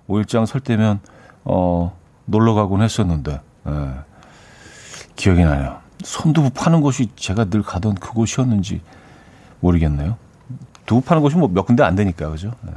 5일장 0.08 0.46
설 0.46 0.62
때면, 0.62 1.00
어, 1.44 1.94
놀러 2.24 2.54
가곤 2.54 2.80
했었는데, 2.80 3.42
예. 3.66 4.13
기억이 5.16 5.42
나네요. 5.44 5.78
손두부 6.02 6.50
파는 6.50 6.80
곳이 6.80 7.08
제가 7.16 7.46
늘 7.46 7.62
가던 7.62 7.94
그곳이었는지 7.94 8.80
모르겠네요. 9.60 10.16
두부 10.86 11.00
파는 11.00 11.22
곳이 11.22 11.36
뭐 11.36 11.48
몇 11.48 11.64
군데 11.66 11.82
안 11.82 11.94
되니까, 11.94 12.28
그죠? 12.28 12.52
예. 12.66 12.72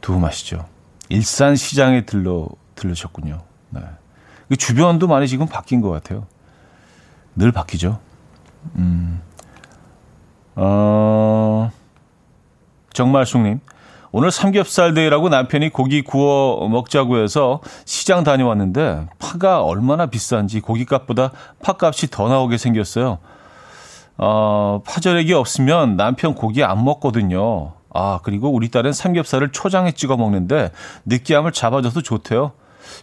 두부 0.00 0.20
맛있죠. 0.20 0.66
일산 1.08 1.56
시장에 1.56 2.04
들러, 2.06 2.48
들르셨군요. 2.76 3.42
네. 3.70 3.80
그 4.48 4.56
주변도 4.56 5.08
많이 5.08 5.26
지금 5.26 5.46
바뀐 5.46 5.80
것 5.80 5.90
같아요. 5.90 6.26
늘 7.34 7.50
바뀌죠. 7.52 7.98
음. 8.76 9.20
어, 10.54 11.70
정말숙님. 12.92 13.60
오늘 14.12 14.32
삼겹살 14.32 14.92
데이라고 14.92 15.28
남편이 15.28 15.68
고기 15.70 16.02
구워 16.02 16.68
먹자고 16.68 17.18
해서 17.18 17.60
시장 17.84 18.24
다녀왔는데 18.24 19.06
파가 19.18 19.62
얼마나 19.62 20.06
비싼지 20.06 20.60
고기값보다 20.60 21.30
파값이 21.62 22.08
더 22.10 22.28
나오게 22.28 22.56
생겼어요. 22.56 23.18
어, 24.18 24.82
파절액이 24.84 25.32
없으면 25.32 25.96
남편 25.96 26.34
고기 26.34 26.64
안 26.64 26.84
먹거든요. 26.84 27.72
아, 27.94 28.20
그리고 28.22 28.50
우리 28.52 28.68
딸은 28.68 28.92
삼겹살을 28.92 29.52
초장에 29.52 29.92
찍어 29.92 30.16
먹는데 30.16 30.72
느끼함을 31.06 31.52
잡아줘서 31.52 32.02
좋대요. 32.02 32.52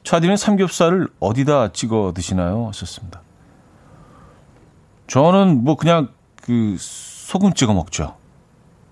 차디는 0.03 0.35
삼겹살을 0.35 1.07
어디다 1.19 1.71
찍어 1.71 2.11
드시나요? 2.13 2.67
하셨습니다. 2.67 3.21
저는 5.07 5.63
뭐 5.63 5.75
그냥 5.75 6.09
그 6.43 6.75
소금 6.77 7.53
찍어 7.53 7.73
먹죠. 7.73 8.15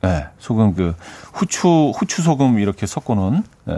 네, 0.06 0.28
소금 0.38 0.76
그 0.76 0.96
후추 1.34 1.92
후추 1.98 2.22
소금 2.22 2.60
이렇게 2.60 2.86
섞어놓은 2.86 3.44
네, 3.66 3.78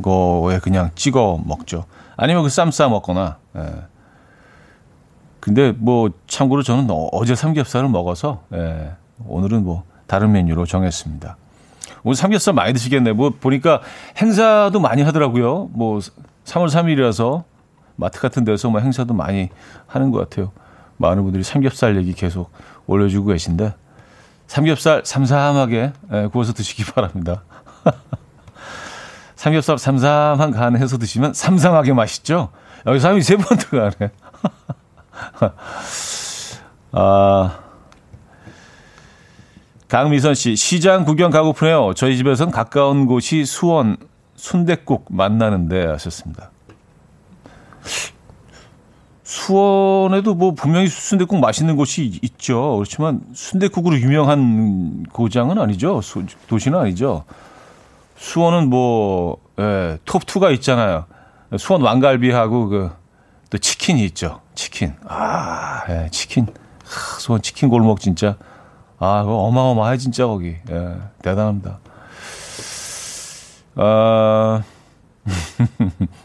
거에 0.00 0.58
그냥 0.60 0.90
찍어 0.94 1.40
먹죠. 1.44 1.84
아니면 2.16 2.42
그 2.42 2.48
쌈 2.48 2.70
싸 2.70 2.88
먹거나. 2.88 3.36
네. 3.52 3.62
근데 5.40 5.72
뭐 5.72 6.10
참고로 6.26 6.62
저는 6.62 6.88
어제 7.12 7.34
삼겹살을 7.34 7.88
먹어서 7.88 8.44
네, 8.48 8.92
오늘은 9.26 9.64
뭐 9.64 9.82
다른 10.06 10.32
메뉴로 10.32 10.64
정했습니다. 10.64 11.36
오늘 12.04 12.14
삼겹살 12.16 12.54
많이 12.54 12.72
드시겠네. 12.72 13.12
뭐 13.12 13.30
보니까 13.38 13.82
행사도 14.16 14.80
많이 14.80 15.02
하더라고요. 15.02 15.68
뭐 15.72 15.98
3월 15.98 16.68
3일이라서 16.68 17.42
마트 17.96 18.20
같은 18.20 18.44
데서 18.44 18.70
뭐 18.70 18.80
행사도 18.80 19.12
많이 19.14 19.50
하는 19.86 20.10
것 20.12 20.18
같아요. 20.18 20.52
많은 20.96 21.24
분들이 21.24 21.42
삼겹살 21.42 21.96
얘기 21.96 22.14
계속 22.14 22.50
올려주고 22.86 23.28
계신데 23.28 23.74
삼겹살 24.52 25.00
삼삼하게 25.02 25.92
예, 26.12 26.26
구워서 26.30 26.52
드시기 26.52 26.84
바랍니다. 26.84 27.42
삼겹살 29.34 29.78
삼삼한 29.78 30.50
간 30.50 30.76
해서 30.76 30.98
드시면 30.98 31.32
삼삼하게 31.32 31.94
맛있죠? 31.94 32.50
여기 32.84 33.00
삼이 33.00 33.22
세 33.22 33.36
번 33.38 33.56
들어가네. 33.56 34.10
아, 36.92 37.58
강미선 39.88 40.34
씨, 40.34 40.54
시장 40.54 41.06
구경 41.06 41.30
가고프네요. 41.30 41.94
저희 41.94 42.18
집에선 42.18 42.50
가까운 42.50 43.06
곳이 43.06 43.46
수원 43.46 43.96
순대국 44.36 45.06
만나는데 45.08 45.86
하셨습니다. 45.86 46.50
수원에도 49.32 50.34
뭐 50.34 50.52
분명히 50.52 50.88
순대국 50.88 51.40
맛있는 51.40 51.74
곳이 51.76 52.18
있죠. 52.20 52.76
그렇지만 52.76 53.22
순대국으로 53.32 53.98
유명한 53.98 55.06
고장은 55.10 55.58
아니죠. 55.58 56.02
도시는 56.48 56.78
아니죠. 56.78 57.24
수원은 58.16 58.68
뭐, 58.68 59.38
예, 59.58 59.96
톱2가 60.04 60.52
있잖아요. 60.56 61.06
수원 61.58 61.80
왕갈비하고 61.80 62.68
그, 62.68 62.90
또 63.48 63.56
치킨이 63.56 64.04
있죠. 64.04 64.42
치킨. 64.54 64.92
아, 65.08 65.82
예, 65.88 66.08
치킨. 66.10 66.46
하, 66.84 67.18
수원 67.18 67.40
치킨 67.40 67.70
골목 67.70 68.00
진짜. 68.00 68.36
아, 68.98 69.24
어마어마해, 69.26 69.96
진짜, 69.96 70.26
거기. 70.26 70.56
예, 70.70 70.96
대단합니다. 71.22 71.78
아, 73.76 74.62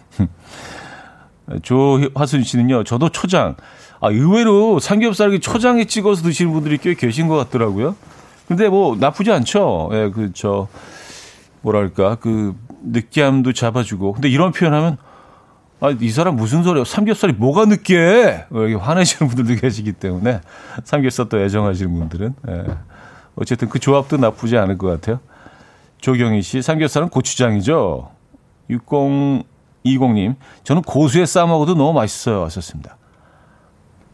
조화순 1.61 2.43
씨는요, 2.43 2.83
저도 2.83 3.09
초장. 3.09 3.55
아, 3.99 4.09
의외로 4.09 4.79
삼겹살이 4.79 5.39
초장에 5.39 5.85
찍어서 5.85 6.23
드시는 6.23 6.51
분들이 6.53 6.77
꽤 6.77 6.93
계신 6.93 7.27
것 7.27 7.35
같더라고요. 7.35 7.95
근데 8.47 8.69
뭐, 8.69 8.95
나쁘지 8.95 9.31
않죠. 9.31 9.89
예, 9.93 10.11
그, 10.13 10.31
저, 10.33 10.67
뭐랄까, 11.61 12.15
그, 12.15 12.55
느끼함도 12.83 13.53
잡아주고. 13.53 14.13
근데 14.13 14.29
이런 14.29 14.51
표현하면, 14.51 14.97
아, 15.79 15.93
이 15.99 16.09
사람 16.09 16.35
무슨 16.35 16.63
소리야? 16.63 16.83
삼겹살이 16.83 17.33
뭐가 17.33 17.65
느끼해? 17.65 18.45
뭐 18.49 18.67
이렇게 18.67 18.83
화내시는 18.83 19.29
분들도 19.29 19.59
계시기 19.61 19.93
때문에, 19.93 20.41
삼겹살 20.83 21.27
또 21.29 21.39
애정하시는 21.39 21.93
분들은. 21.93 22.35
예. 22.49 22.63
어쨌든 23.35 23.69
그 23.69 23.79
조합도 23.79 24.17
나쁘지 24.17 24.57
않을 24.57 24.77
것 24.77 24.87
같아요. 24.87 25.19
조경희 26.01 26.41
씨, 26.41 26.61
삼겹살은 26.61 27.09
고추장이죠. 27.09 28.11
6020님, 29.95 30.35
저는 30.63 30.81
고수에 30.81 31.25
싸 31.25 31.45
먹어도 31.45 31.75
너무 31.75 31.93
맛있어요. 31.93 32.43
하셨습니다. 32.45 32.97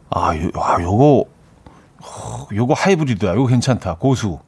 아, 0.10 0.36
요, 0.38 0.50
아 0.56 0.82
요거, 0.82 1.26
요거 2.54 2.74
하이브리드야. 2.74 3.36
요거 3.36 3.48
괜찮다. 3.48 3.96
고수. 3.96 4.40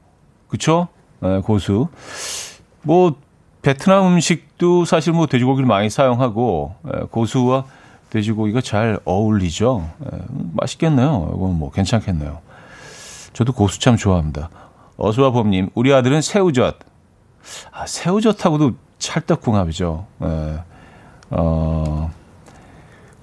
그쵸? 0.47 0.87
네, 1.21 1.39
고수. 1.41 1.87
뭐, 2.83 3.15
베트남 3.61 4.05
음식도 4.05 4.85
사실 4.85 5.13
뭐 5.13 5.25
돼지고기를 5.25 5.67
많이 5.67 5.89
사용하고, 5.89 6.75
예, 6.93 6.99
고수와 7.09 7.65
돼지고기가 8.11 8.61
잘 8.61 8.99
어울리죠. 9.05 9.89
예, 10.05 10.19
맛있겠네요. 10.53 11.31
이건 11.35 11.57
뭐 11.57 11.71
괜찮겠네요. 11.71 12.39
저도 13.33 13.53
고수 13.53 13.79
참 13.79 13.97
좋아합니다. 13.97 14.49
어수와 14.97 15.31
봄님, 15.31 15.69
우리 15.73 15.93
아들은 15.93 16.21
새우젓. 16.21 16.77
아, 17.71 17.85
새우젓하고도 17.87 18.73
찰떡궁합이죠. 18.99 20.05
예. 20.23 20.59
어, 21.29 22.11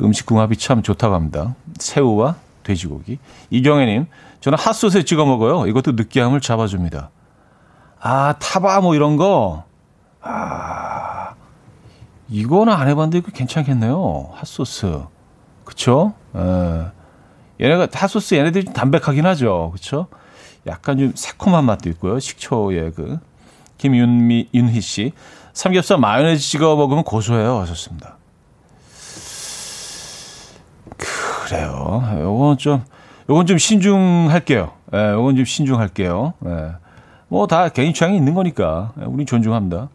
음식 0.00 0.26
궁합이 0.26 0.56
참 0.56 0.82
좋다고 0.82 1.14
합니다. 1.14 1.54
새우와 1.78 2.36
돼지고기. 2.62 3.18
이경애님, 3.50 4.06
저는 4.40 4.58
핫소스에 4.58 5.04
찍어 5.04 5.24
먹어요. 5.24 5.66
이것도 5.66 5.92
느끼함을 5.92 6.40
잡아줍니다. 6.40 7.10
아, 8.00 8.34
타바 8.38 8.80
뭐 8.80 8.94
이런 8.94 9.16
거. 9.16 9.64
아, 10.20 11.34
이거는 12.28 12.72
안 12.72 12.88
해봤는데 12.88 13.18
이거 13.18 13.30
괜찮겠네요. 13.32 14.30
핫소스. 14.34 15.02
그쵸? 15.64 16.14
예. 16.34 16.86
얘네가 17.60 17.88
핫소스 17.92 18.34
얘네들이 18.34 18.64
좀 18.64 18.74
담백하긴 18.74 19.24
하죠. 19.26 19.70
그쵸? 19.72 20.08
약간 20.66 20.98
좀 20.98 21.12
새콤한 21.14 21.64
맛도 21.64 21.88
있고요. 21.90 22.18
식초의 22.18 22.92
그. 22.92 23.18
김윤미, 23.78 24.50
윤희 24.54 24.80
씨. 24.80 25.12
삼겹살 25.52 25.98
마요네즈 25.98 26.42
찍어 26.42 26.76
먹으면 26.76 27.04
고소해요. 27.04 27.58
하셨습니다. 27.60 28.16
그래요. 30.96 32.02
요건 32.20 32.56
좀, 32.58 32.84
요건 33.28 33.46
좀 33.46 33.58
신중할게요. 33.58 34.72
예, 34.94 35.10
요건 35.12 35.36
좀 35.36 35.44
신중할게요. 35.44 36.34
예. 36.46 36.72
뭐다 37.28 37.70
개인 37.70 37.92
취향이 37.94 38.16
있는 38.16 38.34
거니까. 38.34 38.92
예, 39.00 39.04
우린 39.04 39.26
존중합니다. 39.26 39.88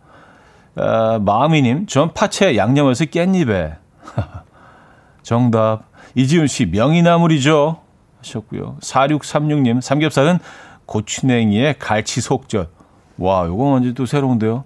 아, 0.75 1.19
마음이님, 1.19 1.87
전 1.87 2.13
파채 2.13 2.55
양념에서 2.55 3.05
깻잎에. 3.05 3.77
정답. 5.23 5.83
이지훈 6.13 6.47
씨, 6.47 6.65
명이나물이죠. 6.65 7.79
하셨고요. 8.19 8.77
4636님, 8.81 9.81
삼겹살은 9.81 10.39
고추냉이에 10.85 11.75
갈치 11.79 12.21
속젓. 12.21 12.69
와, 13.17 13.45
요거 13.45 13.63
완전 13.63 13.93
또 13.93 14.05
새로운데요. 14.05 14.63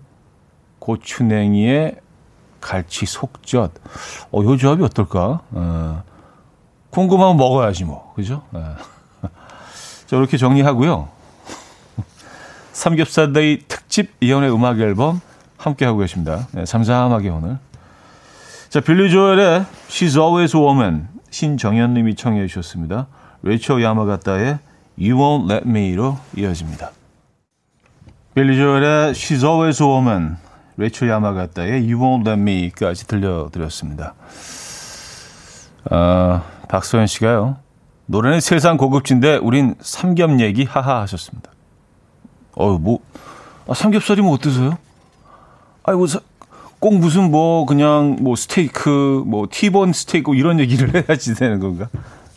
고추냉이에 0.82 1.96
갈치 2.60 3.06
속젓. 3.06 3.72
어, 4.32 4.44
요 4.44 4.58
조합이 4.58 4.84
어떨까? 4.84 5.42
어, 5.52 6.04
궁금하면 6.90 7.38
먹어야지 7.38 7.86
뭐. 7.86 8.14
그죠? 8.16 8.44
어. 8.52 8.76
자, 10.08 10.18
이렇게 10.18 10.38
정리하고요. 10.38 11.08
삼겹살 12.74 13.32
데이 13.32 13.60
특집 13.68 14.12
이현우의 14.20 14.54
음악 14.54 14.80
앨범 14.80 15.22
함께 15.58 15.86
하고 15.86 16.00
계십니다. 16.00 16.48
네, 16.52 16.66
삼삼하게 16.66 17.30
오늘 17.30 17.58
자, 18.70 18.80
빌리 18.80 19.12
조엘의 19.12 19.66
She's 19.88 20.20
Always 20.20 20.58
a 20.58 20.62
Woman 20.62 21.08
신정현 21.30 21.94
님이 21.94 22.16
청해 22.16 22.48
주셨습니다. 22.48 23.08
레이첼 23.44 23.82
야마가타의 23.82 24.60
You 24.98 25.16
Won't 25.16 25.52
Let 25.52 25.70
Me로 25.70 26.18
이어집니다. 26.36 26.92
빌리 28.34 28.58
조엘의 28.58 29.14
She's 29.14 29.44
Always 29.44 29.84
a 29.84 29.88
Woman 29.88 30.38
레이첼 30.82 31.08
야마가타의 31.08 31.92
You 31.92 32.00
Won't 32.00 32.28
Let 32.28 32.42
Me까지 32.42 33.06
들려드렸습니다. 33.08 34.16
아, 35.90 36.44
박소연 36.70 37.08
씨가요. 37.08 37.58
노래는 38.08 38.40
세상 38.42 38.78
고급진데 38.78 39.38
우린 39.38 39.76
삼겹 39.80 40.40
얘기 40.40 40.64
하하 40.64 41.02
하셨습니다. 41.02 41.52
어유 42.60 42.80
뭐 42.82 43.00
아, 43.68 43.74
삼겹살이면 43.74 44.32
어떠세요? 44.32 44.78
아이고 45.84 46.08
꼭 46.80 46.98
무슨 46.98 47.30
뭐 47.30 47.66
그냥 47.68 48.18
뭐 48.20 48.36
스테이크 48.36 49.24
뭐 49.28 49.48
티본 49.50 49.94
스테이크 49.94 50.36
이런 50.36 50.60
얘기를 50.60 50.92
해야지 51.08 51.36
되는 51.36 51.60
건가? 51.60 51.90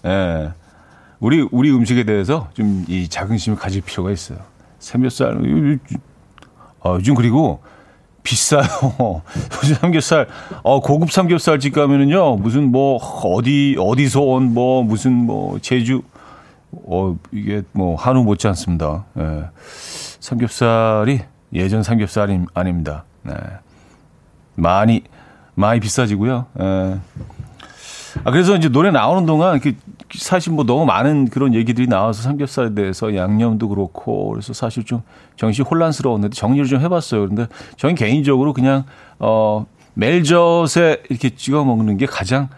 예. 0.05 0.53
우리 1.19 1.49
우리 1.51 1.71
음식에 1.71 2.05
대해서 2.05 2.51
좀 2.53 2.85
이 2.89 3.09
자긍심을 3.09 3.59
가질 3.59 3.81
필요가 3.81 4.11
있어요. 4.11 4.39
삼겹살 4.79 5.39
어, 6.81 6.97
요즘 6.97 7.15
그리고 7.15 7.63
비싸요. 8.25 8.65
요즘 9.63 9.75
삼겹살 9.77 10.27
어 10.65 10.81
고급 10.81 11.13
삼겹살 11.13 11.61
집 11.61 11.73
가면은요 11.75 12.37
무슨 12.37 12.73
뭐 12.73 12.97
어디 13.23 13.77
어디서 13.79 14.21
온 14.23 14.55
뭐 14.55 14.83
무슨 14.83 15.13
뭐 15.13 15.59
제주 15.61 16.03
어 16.73 17.17
이게 17.31 17.63
뭐 17.73 17.95
한우 17.95 18.25
못지 18.25 18.49
않습니다. 18.49 19.05
예. 19.19 19.45
삼겹살이 20.19 21.21
예전 21.53 21.83
삼겹살이 21.85 22.41
아닙니다. 22.55 23.05
네. 23.23 23.35
많이 24.57 25.03
많이 25.55 25.79
비싸지고요. 25.79 26.47
예. 26.61 26.99
아 28.25 28.31
그래서 28.31 28.57
이제 28.57 28.69
노래 28.69 28.91
나오는 28.91 29.27
동안 29.27 29.61
그 29.61 29.75
사실 30.19 30.53
뭐 30.53 30.65
너무 30.65 30.87
많은 30.87 31.29
그런 31.29 31.55
얘기들이 31.55 31.87
나와서 31.87 32.23
삼겹살에 32.23 32.75
대해서 32.75 33.15
양념도 33.15 33.69
그렇고 33.69 34.31
그래서 34.31 34.53
사실 34.53 34.85
좀 34.85 35.03
정신 35.37 35.65
혼란스러웠는데 35.65 36.35
정리를 36.35 36.67
좀 36.67 36.81
해봤어요. 36.81 37.21
그런데 37.23 37.47
저는 37.77 37.95
개인적으로 37.95 38.53
그냥 38.53 38.85
어 39.19 39.67
멜젓에 39.95 41.03
이렇게 41.09 41.31
찍어 41.31 41.65
먹는 41.65 41.97
게 41.97 42.07
가장 42.07 42.49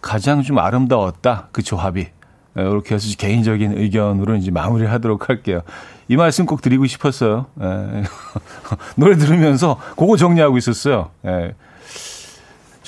가장 0.00 0.42
좀 0.42 0.58
아름다웠다 0.58 1.48
그 1.52 1.62
조합이 1.62 2.06
이렇게 2.54 2.94
해서 2.94 3.06
개인적인 3.16 3.78
의견으로 3.78 4.36
이제 4.36 4.50
마무리를 4.50 4.90
하도록 4.92 5.28
할게요. 5.28 5.60
이 6.08 6.16
말씀 6.16 6.46
꼭 6.46 6.62
드리고 6.62 6.86
싶었어요. 6.86 7.46
예. 7.60 8.02
노래 8.96 9.16
들으면서 9.16 9.78
그거 9.96 10.16
정리하고 10.16 10.56
있었어요. 10.58 11.10
예. 11.26 11.54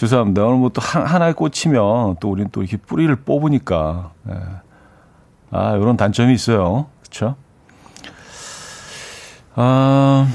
죄송합니다. 0.00 0.44
오늘 0.44 0.56
뭐 0.56 0.70
또 0.70 0.80
하나에 0.80 1.34
꽂히면 1.34 2.16
또 2.20 2.30
우리는 2.30 2.48
또 2.52 2.62
이렇게 2.62 2.78
뿌리를 2.78 3.14
뽑으니까. 3.16 4.12
예. 4.30 4.34
아, 5.50 5.76
이런 5.76 5.98
단점이 5.98 6.32
있어요. 6.32 6.86
그쵸? 7.02 7.34
아, 9.56 10.26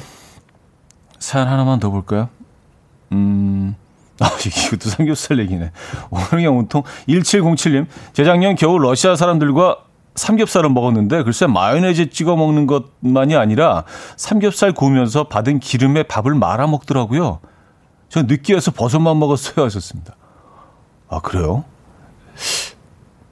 사연 1.17 1.47
하나만 1.47 1.79
더 1.79 1.89
볼까요? 1.89 2.29
음, 3.11 3.75
아, 4.21 4.29
이것도 4.45 4.87
삼겹살 4.89 5.39
얘기네. 5.39 5.71
오늘 6.11 6.27
그냥 6.27 6.57
온통 6.57 6.83
1707님. 7.09 7.87
재작년 8.13 8.55
겨울 8.55 8.83
러시아 8.83 9.15
사람들과 9.15 9.77
삼겹살을 10.13 10.69
먹었는데 10.69 11.23
글쎄 11.23 11.47
마요네즈 11.47 12.11
찍어 12.11 12.35
먹는 12.35 12.67
것만이 12.67 13.35
아니라 13.35 13.83
삼겹살 14.15 14.73
구우면서 14.73 15.23
받은 15.23 15.59
기름에 15.59 16.03
밥을 16.03 16.35
말아 16.35 16.67
먹더라고요. 16.67 17.39
저 18.09 18.23
느끼해서 18.23 18.71
버섯만 18.71 19.17
먹었어요 19.19 19.65
하셨습니다. 19.65 20.15
아 21.09 21.19
그래요? 21.19 21.63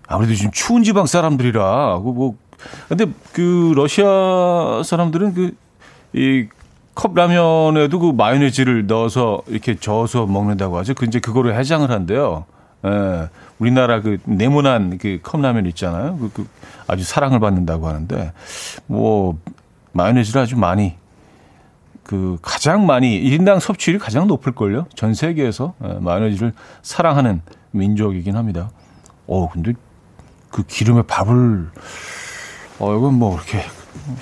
아무래도 0.07 0.35
지금 0.35 0.51
추운 0.51 0.83
지방 0.83 1.05
사람들이라 1.05 1.97
뭐 1.97 2.35
근데 2.87 3.05
그 3.33 3.73
러시아 3.75 4.81
사람들은 4.83 5.33
그 5.33 5.63
이 6.13 6.47
컵라면에도 6.95 7.99
그 7.99 8.11
마요네즈를 8.11 8.85
넣어서 8.85 9.41
이렇게 9.47 9.75
저어서 9.75 10.27
먹는다고 10.27 10.77
하죠. 10.77 10.93
그 10.93 11.05
이제 11.05 11.19
그거를 11.19 11.57
해장을 11.57 11.89
한대요. 11.89 12.45
예. 12.85 13.29
우리나라 13.57 14.01
그 14.01 14.17
네모난 14.25 14.99
그 14.99 15.19
컵라면 15.23 15.65
있잖아요. 15.67 16.17
그, 16.19 16.31
그 16.33 16.47
아주 16.87 17.03
사랑을 17.03 17.39
받는다고 17.39 17.87
하는데 17.87 18.31
뭐 18.85 19.39
마요네즈를 19.93 20.41
아주 20.41 20.55
많이 20.55 20.93
그 22.03 22.37
가장 22.41 22.85
많이 22.85 23.21
1인당 23.21 23.59
섭취율이 23.59 23.99
가장 23.99 24.27
높을걸요. 24.27 24.87
전 24.95 25.13
세계에서 25.13 25.73
예, 25.83 25.93
마요네즈를 25.99 26.53
사랑하는 26.81 27.41
민족이긴 27.71 28.35
합니다. 28.35 28.69
어 29.27 29.49
근데 29.49 29.73
그 30.49 30.63
기름에 30.63 31.01
밥을 31.03 31.69
어 32.79 32.97
이건 32.97 33.15
뭐 33.15 33.35
그렇게 33.35 33.59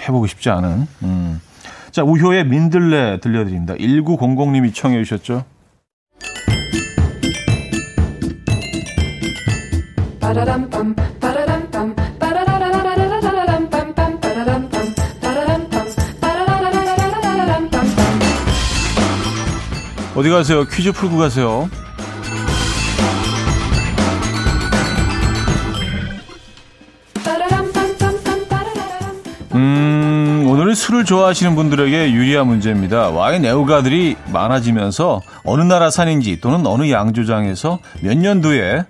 해보고 0.08 0.28
싶지 0.28 0.50
않은. 0.50 0.88
음. 1.04 1.42
자 1.92 2.04
우효의 2.04 2.46
민들레 2.46 3.20
들려드립니다. 3.20 3.74
1900님이 3.76 4.74
청해 4.74 5.04
주셨죠. 5.04 5.44
어디 20.14 20.30
가세요? 20.30 20.66
퀴즈 20.66 20.92
풀고 20.92 21.18
가세요. 21.18 21.70
음, 29.54 30.46
오늘은 30.48 30.76
술을 30.76 31.06
좋아하시는 31.06 31.56
분들에게 31.56 32.12
유리한 32.12 32.48
문제입니다. 32.48 33.10
와인 33.10 33.46
애호가들이 33.46 34.16
많아지면서 34.32 35.22
어느 35.44 35.62
나라 35.62 35.90
산인지 35.90 36.40
또는 36.42 36.66
어느 36.68 36.90
양조장에서 36.90 37.80
몇 38.02 38.18
년도에 38.18 38.86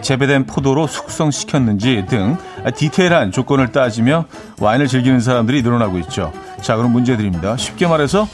재배된 0.00 0.46
포도로 0.46 0.86
숙성시켰는지 0.86 2.06
등 2.08 2.36
디테일한 2.76 3.32
조건을 3.32 3.70
따지며 3.70 4.26
와인을 4.60 4.88
즐기는 4.88 5.20
사람들이 5.20 5.62
늘어나고 5.62 5.98
있죠. 6.00 6.32
자, 6.62 6.76
그럼 6.76 6.92
문제 6.92 7.16
드립니다. 7.16 7.56
쉽게 7.56 7.86
말해서 7.86 8.26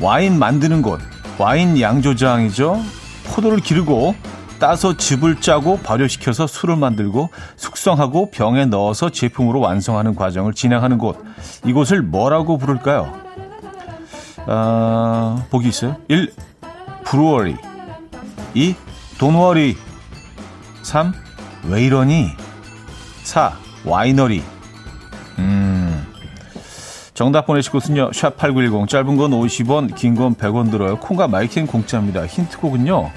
와인 0.00 0.38
만드는 0.38 0.80
곳, 0.82 0.98
와인 1.40 1.80
양조장이죠. 1.80 2.82
포도를 3.28 3.60
기르고 3.60 4.14
따서 4.58 4.94
즙을 4.94 5.40
짜고 5.40 5.78
발효시켜서 5.78 6.46
술을 6.46 6.76
만들고 6.76 7.30
숙성하고 7.56 8.30
병에 8.30 8.66
넣어서 8.66 9.08
제품으로 9.08 9.60
완성하는 9.60 10.14
과정을 10.14 10.52
진행하는 10.52 10.98
곳. 10.98 11.16
이곳을 11.64 12.02
뭐라고 12.02 12.58
부를까요? 12.58 13.10
아, 14.46 15.42
보기 15.48 15.68
있어요. 15.68 15.96
1. 16.08 16.30
브루어리 17.04 17.56
2. 18.52 18.74
돈워리 19.18 19.78
3. 20.82 21.14
왜 21.68 21.86
이러니? 21.86 22.32
4. 23.22 23.56
와이너리 23.86 24.42
음. 25.38 25.69
정답 27.20 27.44
보내실 27.44 27.70
곳은요. 27.72 28.12
샵8910 28.12 28.88
짧은 28.88 29.16
건 29.18 29.32
50원 29.32 29.94
긴 29.94 30.14
건 30.14 30.34
100원 30.34 30.70
들어요. 30.70 30.96
콩과 30.96 31.28
my 31.28 31.39
K는 31.39 31.66
공짜입니다. 31.66 32.24
힌트곡은요. 32.24 33.10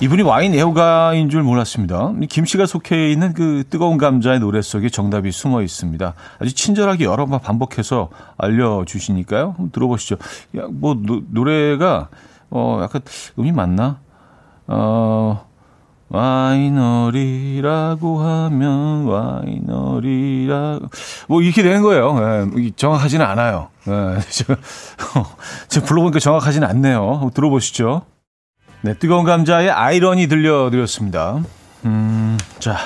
이분이 0.00 0.22
와인 0.22 0.54
애호가인 0.54 1.28
줄 1.28 1.42
몰랐습니다. 1.42 2.12
김씨가 2.30 2.66
속해 2.66 3.10
있는 3.10 3.34
그 3.34 3.64
뜨거운 3.68 3.98
감자의 3.98 4.38
노래 4.38 4.62
속에 4.62 4.90
정답이 4.90 5.32
숨어 5.32 5.62
있습니다. 5.62 6.14
아주 6.38 6.54
친절하게 6.54 7.04
여러 7.06 7.26
번 7.26 7.40
반복해서 7.40 8.10
알려주시니까요. 8.36 9.56
들어보시죠. 9.72 10.14
야, 10.58 10.68
뭐, 10.70 10.94
노, 10.94 11.22
노래가, 11.32 12.10
어, 12.48 12.78
약간 12.80 13.00
음이 13.40 13.50
맞나? 13.50 13.98
어, 14.68 15.47
와이너리라고 16.10 18.00
하면 18.20 19.04
와이너리라 19.04 20.80
뭐 21.28 21.42
이렇게 21.42 21.62
되는 21.62 21.82
거예요. 21.82 22.50
예, 22.56 22.70
정확하지는 22.74 23.24
않아요. 23.26 23.68
예, 23.88 24.18
제가, 24.30 24.56
불러보니까 25.86 26.18
정확하지는 26.18 26.66
않네요. 26.68 27.30
들어보시죠. 27.34 28.02
네, 28.82 28.94
뜨거운 28.94 29.24
감자의 29.24 29.70
아이러니 29.70 30.28
들려드렸습니다. 30.28 31.40
음, 31.84 32.38
자, 32.58 32.76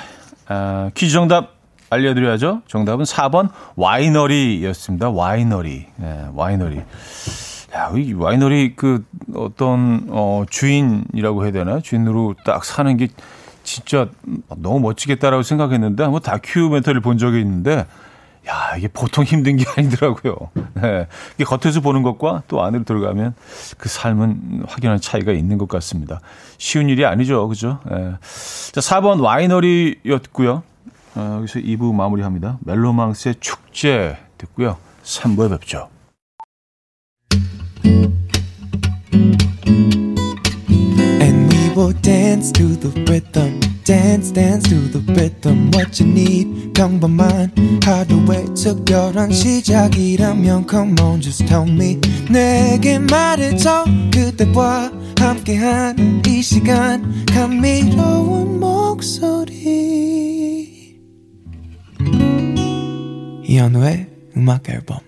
아, 0.48 0.90
퀴즈 0.94 1.12
정답 1.12 1.52
알려드려야죠. 1.90 2.62
정답은 2.66 3.04
4번 3.04 3.50
와이너리였습니다. 3.76 5.11
와이너리. 5.11 5.87
네, 5.96 6.26
와이너리. 6.32 6.80
야, 7.74 7.90
이 7.96 8.12
와이너리 8.12 8.74
그 8.76 9.04
어떤 9.35 10.06
어 10.11 10.44
주인이라고 10.48 11.44
해야 11.44 11.52
되나? 11.52 11.80
주인으로 11.80 12.35
딱 12.44 12.64
사는 12.64 12.96
게 12.96 13.08
진짜 13.64 14.08
너무 14.56 14.80
멋지겠다라고 14.80 15.42
생각했는데 15.42 16.02
한번 16.02 16.20
다큐멘터리를 16.20 17.00
본 17.00 17.16
적이 17.16 17.40
있는데 17.40 17.87
야, 18.48 18.74
이게 18.76 18.88
보통 18.88 19.24
힘든 19.24 19.56
게 19.56 19.64
아니더라고요. 19.76 20.37
네. 20.74 21.06
이게 21.37 21.44
겉에서 21.44 21.80
보는 21.80 22.02
것과 22.02 22.42
또 22.48 22.62
안으로 22.62 22.85
들어가면 22.85 23.35
그 23.78 23.88
삶은 23.88 24.64
확연한 24.66 25.00
차이가 25.00 25.32
있는 25.32 25.58
것 25.58 25.68
같습니다. 25.68 26.20
쉬운 26.58 26.88
일이 26.88 27.06
아니죠. 27.06 27.46
그죠? 27.48 27.78
네. 27.88 28.12
자, 28.72 28.80
4번 28.80 29.22
와이너리였고요. 29.22 30.62
어, 31.14 31.37
여기서 31.38 31.61
2부 31.61 31.94
마무리합니다. 31.94 32.58
멜로망스의 32.62 33.37
축제 33.40 34.16
듣고요. 34.38 34.76
3부에 35.04 35.50
뵙죠. 35.50 35.88
will 41.82 41.93
dance 42.01 42.51
to 42.51 42.75
the 42.75 42.89
rhythm. 43.10 43.60
dance 43.88 44.32
dance 44.34 44.67
to 44.67 44.75
the 44.91 44.99
rhythm 45.13 45.71
what 45.71 46.03
you 46.03 46.12
need 46.12 46.73
평범한 46.73 47.49
하루의 47.82 48.53
특별한 48.53 49.32
시작이라면 49.32 50.67
come 50.69 50.99
on 50.99 51.21
just 51.21 51.45
tell 51.45 51.65
me 51.65 51.97
내게 52.30 52.99
말해줘 52.99 53.86
그대와 54.13 54.91
함께한 55.17 56.21
이 56.27 56.41
시간 56.41 57.25
감미로운 57.27 58.60
목소리 58.60 59.77
이현우의 63.45 64.08
음악 64.36 64.69
앨범 64.69 64.99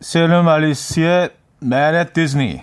세르 0.00 0.42
말리스의 0.42 1.30
Mad 1.60 1.96
at 1.96 2.12
Disney 2.14 2.62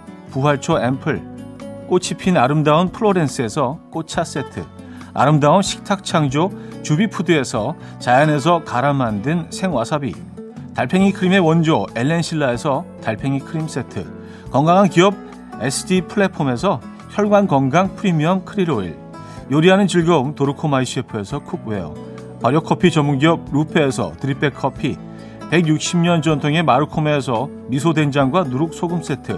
부활초 0.31 0.79
앰플, 0.79 1.21
꽃이 1.87 2.17
핀 2.17 2.37
아름다운 2.37 2.89
플로렌스에서 2.91 3.79
꽃차 3.91 4.23
세트, 4.23 4.65
아름다운 5.13 5.61
식탁 5.61 6.03
창조 6.03 6.49
주비푸드에서 6.83 7.75
자연에서 7.99 8.63
갈아 8.63 8.93
만든 8.93 9.47
생와사비 9.51 10.15
달팽이 10.73 11.11
크림의 11.11 11.39
원조 11.39 11.85
엘렌실라에서 11.95 12.85
달팽이 13.03 13.39
크림 13.39 13.67
세트 13.67 14.49
건강한 14.51 14.89
기업 14.89 15.13
SD 15.59 16.03
플랫폼에서 16.03 16.79
혈관 17.09 17.47
건강 17.47 17.95
프리미엄 17.95 18.45
크릴 18.45 18.71
오일 18.71 18.97
요리하는 19.51 19.87
즐거움 19.87 20.33
도르코마이 20.33 20.85
셰프에서 20.85 21.39
cookware 21.39 21.93
발효 22.41 22.61
커피 22.61 22.89
전문 22.89 23.19
기업 23.19 23.41
루페에서 23.51 24.13
drip 24.13 24.37
bag 24.37 24.55
커피 24.55 24.97
160년 25.51 26.23
전통의 26.23 26.63
마루코메에서 26.63 27.49
미소 27.67 27.93
된장과 27.93 28.45
누룩 28.45 28.73
소금 28.73 29.03
세트 29.03 29.37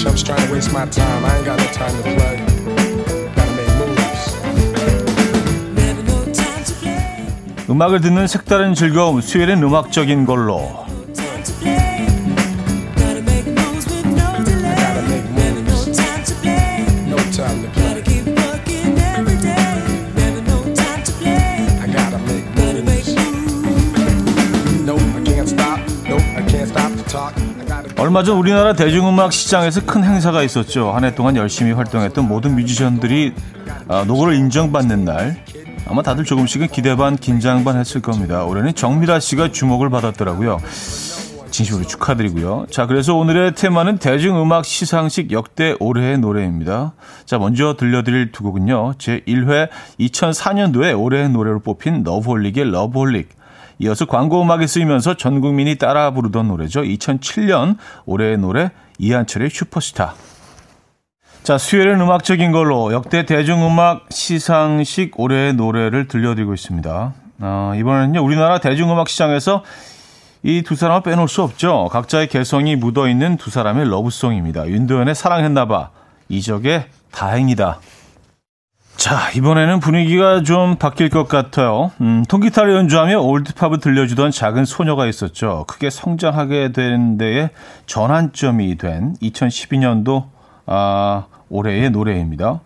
Chumps 0.00 0.22
trying 0.22 0.40
to 0.46 0.52
waste 0.54 0.72
my 0.72 0.86
time. 0.86 1.24
I 1.26 1.36
ain't 1.36 1.44
got 1.44 1.58
no 1.58 1.66
time 1.72 1.94
to 1.94 2.02
play. 2.02 2.36
Gotta 3.36 3.52
make 3.52 3.68
moves. 3.76 4.36
음악을 7.68 8.00
듣는 8.00 8.26
색다른 8.26 8.72
즐거움, 8.74 9.20
수요일엔 9.20 9.62
음악적인 9.62 10.24
걸로. 10.24 10.89
얼마 28.10 28.24
전 28.24 28.38
우리나라 28.38 28.72
대중음악 28.72 29.32
시장에서 29.32 29.82
큰 29.86 30.02
행사가 30.02 30.42
있었죠. 30.42 30.90
한 30.90 31.04
해 31.04 31.14
동안 31.14 31.36
열심히 31.36 31.70
활동했던 31.70 32.26
모든 32.26 32.56
뮤지션들이 32.56 33.32
아, 33.86 34.02
노고를 34.04 34.34
인정받는 34.34 35.04
날. 35.04 35.44
아마 35.86 36.02
다들 36.02 36.24
조금씩은 36.24 36.66
기대 36.72 36.96
반 36.96 37.14
긴장 37.16 37.62
반 37.62 37.76
했을 37.78 38.02
겁니다. 38.02 38.44
올해는 38.46 38.74
정미라 38.74 39.20
씨가 39.20 39.52
주목을 39.52 39.90
받았더라고요. 39.90 40.58
진심으로 41.52 41.86
축하드리고요. 41.86 42.66
자, 42.68 42.86
그래서 42.86 43.14
오늘의 43.14 43.54
테마는 43.54 43.98
대중음악 43.98 44.64
시상식 44.64 45.30
역대 45.30 45.76
올해의 45.78 46.18
노래입니다. 46.18 46.94
자, 47.26 47.38
먼저 47.38 47.76
들려드릴 47.78 48.32
두 48.32 48.42
곡은요. 48.42 48.94
제 48.98 49.20
1회 49.28 49.68
2004년도에 50.00 51.00
올해의 51.00 51.28
노래로 51.30 51.60
뽑힌 51.60 52.02
러브홀릭의 52.02 52.72
러브홀릭. 52.72 53.39
이어서 53.80 54.04
광고 54.04 54.42
음악에 54.42 54.66
쓰이면서 54.66 55.14
전 55.14 55.40
국민이 55.40 55.76
따라 55.76 56.12
부르던 56.12 56.48
노래죠. 56.48 56.82
2007년 56.82 57.76
올해의 58.04 58.36
노래 58.36 58.70
이한철의 58.98 59.48
슈퍼스타. 59.50 60.14
자, 61.42 61.56
수요일은 61.56 61.98
음악적인 62.02 62.52
걸로 62.52 62.92
역대 62.92 63.24
대중음악 63.24 64.06
시상식 64.10 65.18
올해의 65.18 65.54
노래를 65.54 66.06
들려드리고 66.06 66.52
있습니다. 66.52 67.14
어, 67.40 67.72
이번에는요, 67.74 68.22
우리나라 68.22 68.58
대중음악 68.60 69.08
시장에서 69.08 69.64
이 70.42 70.62
두 70.62 70.74
사람을 70.74 71.02
빼놓을 71.02 71.28
수 71.28 71.42
없죠. 71.42 71.88
각자의 71.90 72.28
개성이 72.28 72.76
묻어있는 72.76 73.38
두 73.38 73.50
사람의 73.50 73.88
러브송입니다. 73.88 74.68
윤도현의 74.68 75.14
사랑했나봐, 75.14 75.90
이적의 76.28 76.84
다행이다. 77.12 77.78
자, 79.00 79.30
이번에는 79.34 79.80
분위기가 79.80 80.42
좀 80.42 80.76
바뀔 80.76 81.08
것 81.08 81.26
같아요. 81.26 81.90
음, 82.02 82.22
통기타를 82.28 82.74
연주하며 82.74 83.20
올드팝을 83.20 83.80
들려주던 83.80 84.30
작은 84.30 84.66
소녀가 84.66 85.06
있었죠. 85.06 85.64
크게 85.68 85.88
성장하게 85.88 86.72
된 86.72 87.16
데에 87.16 87.48
전환점이 87.86 88.76
된 88.76 89.16
2012년도 89.22 90.26
아, 90.66 91.24
올해의 91.48 91.88
노래입니다. 91.88 92.60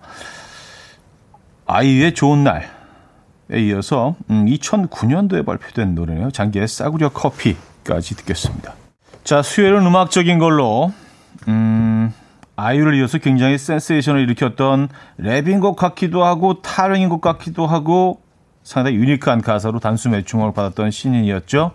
아이유의 1.67 2.15
좋은 2.15 2.43
날에 2.43 2.67
이어서 3.53 4.17
음, 4.29 4.47
2009년도에 4.47 5.47
발표된 5.47 5.95
노래네요. 5.95 6.33
장기의 6.33 6.67
싸구려 6.67 7.11
커피까지 7.11 8.17
듣겠습니다. 8.17 8.75
자, 9.23 9.41
수요일은 9.41 9.87
음악적인 9.87 10.41
걸로 10.41 10.93
음, 11.47 12.13
아이유를 12.57 12.95
이어서 12.95 13.19
굉장히 13.19 13.59
센세이션을 13.59 14.21
일으켰던 14.23 14.89
랩인 15.21 15.61
것 15.61 15.75
같기도 15.75 16.25
하고 16.25 16.63
타령인 16.63 17.09
것 17.09 17.21
같기도 17.21 17.67
하고 17.67 18.21
상당히 18.63 18.97
유니크한 18.97 19.43
가사로 19.43 19.81
단숨에 19.81 20.25
주목을 20.25 20.53
받았던 20.55 20.91
신인이었죠. 20.91 21.73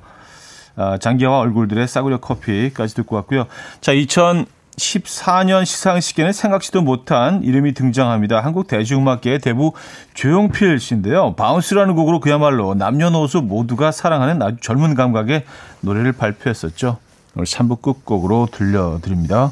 아, 0.75 0.97
장기와 0.97 1.39
얼굴들의 1.39 1.87
싸구려 1.87 2.19
커피까지 2.19 2.95
듣고 2.95 3.17
왔고요. 3.17 3.45
자, 3.81 3.93
2014년 3.93 5.65
시상식에는 5.65 6.31
생각지도 6.31 6.81
못한 6.81 7.43
이름이 7.43 7.73
등장합니다. 7.73 8.39
한국 8.39 8.67
대중음악계의 8.67 9.39
대부 9.39 9.73
조용필 10.13 10.79
씨인데요. 10.79 11.35
바운스라는 11.35 11.95
곡으로 11.95 12.21
그야말로 12.21 12.73
남녀노소 12.75 13.41
모두가 13.41 13.91
사랑하는 13.91 14.41
아주 14.41 14.57
젊은 14.61 14.95
감각의 14.95 15.43
노래를 15.81 16.13
발표했었죠. 16.13 16.97
오늘 17.35 17.45
3부 17.45 17.81
끝곡으로 17.81 18.47
들려드립니다. 18.51 19.51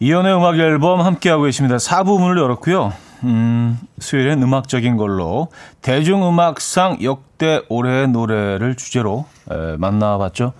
이연의 0.00 0.34
음악 0.36 0.58
앨범 0.58 1.00
함께하고 1.00 1.44
계십니다. 1.44 1.76
4부 1.76 2.20
문을 2.20 2.38
열었고요. 2.38 2.92
음, 3.24 3.78
수요일엔 3.98 4.40
음악적인 4.42 4.96
걸로 4.96 5.48
대중음악상 5.82 6.98
역대 7.02 7.62
올해의 7.68 8.08
노래를 8.08 8.76
주제로 8.76 9.26
에, 9.50 9.76
만나봤죠. 9.76 10.52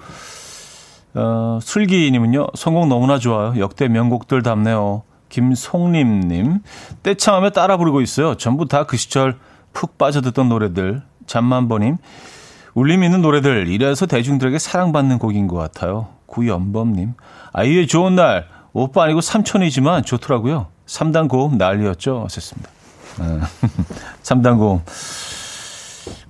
어, 1.14 1.58
슬기님은요, 1.62 2.48
성공 2.54 2.88
너무나 2.88 3.18
좋아요. 3.18 3.54
역대 3.58 3.86
명곡들 3.88 4.42
담네요. 4.42 5.02
김송림님, 5.28 6.60
떼창하며 7.02 7.50
따라 7.50 7.76
부르고 7.76 8.00
있어요. 8.00 8.34
전부 8.36 8.66
다 8.66 8.84
그 8.84 8.96
시절 8.96 9.36
푹 9.72 9.98
빠져듣던 9.98 10.48
노래들. 10.48 11.02
잠만보님, 11.26 11.98
울림 12.74 13.04
있는 13.04 13.22
노래들. 13.22 13.68
이래서 13.68 14.06
대중들에게 14.06 14.58
사랑받는 14.58 15.18
곡인 15.18 15.46
것 15.46 15.56
같아요. 15.56 16.08
구연범님, 16.26 17.14
아이의 17.52 17.86
좋은 17.86 18.16
날. 18.16 18.48
오빠 18.82 19.04
아니고 19.04 19.20
삼촌이지만 19.20 20.04
좋더라고요. 20.04 20.66
3단 20.86 21.28
고음 21.28 21.58
난리였죠. 21.58 22.22
하셨습니다. 22.24 22.70
3단 24.22 24.58
고음. 24.58 24.80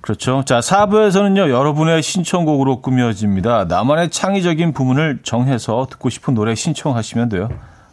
그렇죠. 0.01 0.43
자, 0.45 0.59
4부에서는요, 0.59 1.49
여러분의 1.49 2.01
신청곡으로 2.01 2.81
꾸며집니다. 2.81 3.65
나만의 3.65 4.09
창의적인 4.09 4.73
부분을 4.73 5.19
정해서 5.23 5.87
듣고 5.89 6.09
싶은 6.09 6.33
노래 6.33 6.55
신청하시면 6.55 7.29
돼요. 7.29 7.49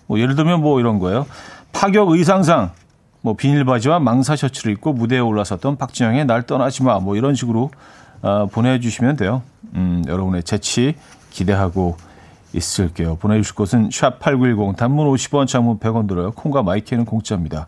뭐, 0.06 0.18
예를 0.18 0.34
들면 0.34 0.60
뭐 0.60 0.80
이런 0.80 0.98
거예요. 0.98 1.26
파격 1.72 2.10
의상상, 2.10 2.70
뭐, 3.20 3.34
비닐바지와 3.34 3.98
망사 3.98 4.34
셔츠를 4.34 4.72
입고 4.72 4.94
무대에 4.94 5.18
올라섰던 5.18 5.76
박진영의 5.76 6.24
날 6.24 6.44
떠나지 6.44 6.84
마. 6.84 6.98
뭐, 7.00 7.16
이런 7.16 7.34
식으로 7.34 7.70
어, 8.22 8.46
보내주시면 8.50 9.16
돼요. 9.16 9.42
음, 9.74 10.02
여러분의 10.06 10.42
재치 10.44 10.94
기대하고 11.30 11.96
있을게요. 12.56 13.16
보내주실 13.16 13.54
곳은 13.54 13.88
샵8910 13.90 14.76
단문 14.76 15.06
50원 15.12 15.46
장문 15.46 15.78
100원 15.78 16.08
들어요. 16.08 16.32
콩과 16.32 16.62
My 16.62 16.74
K는 16.74 17.04
공짜입니다. 17.04 17.66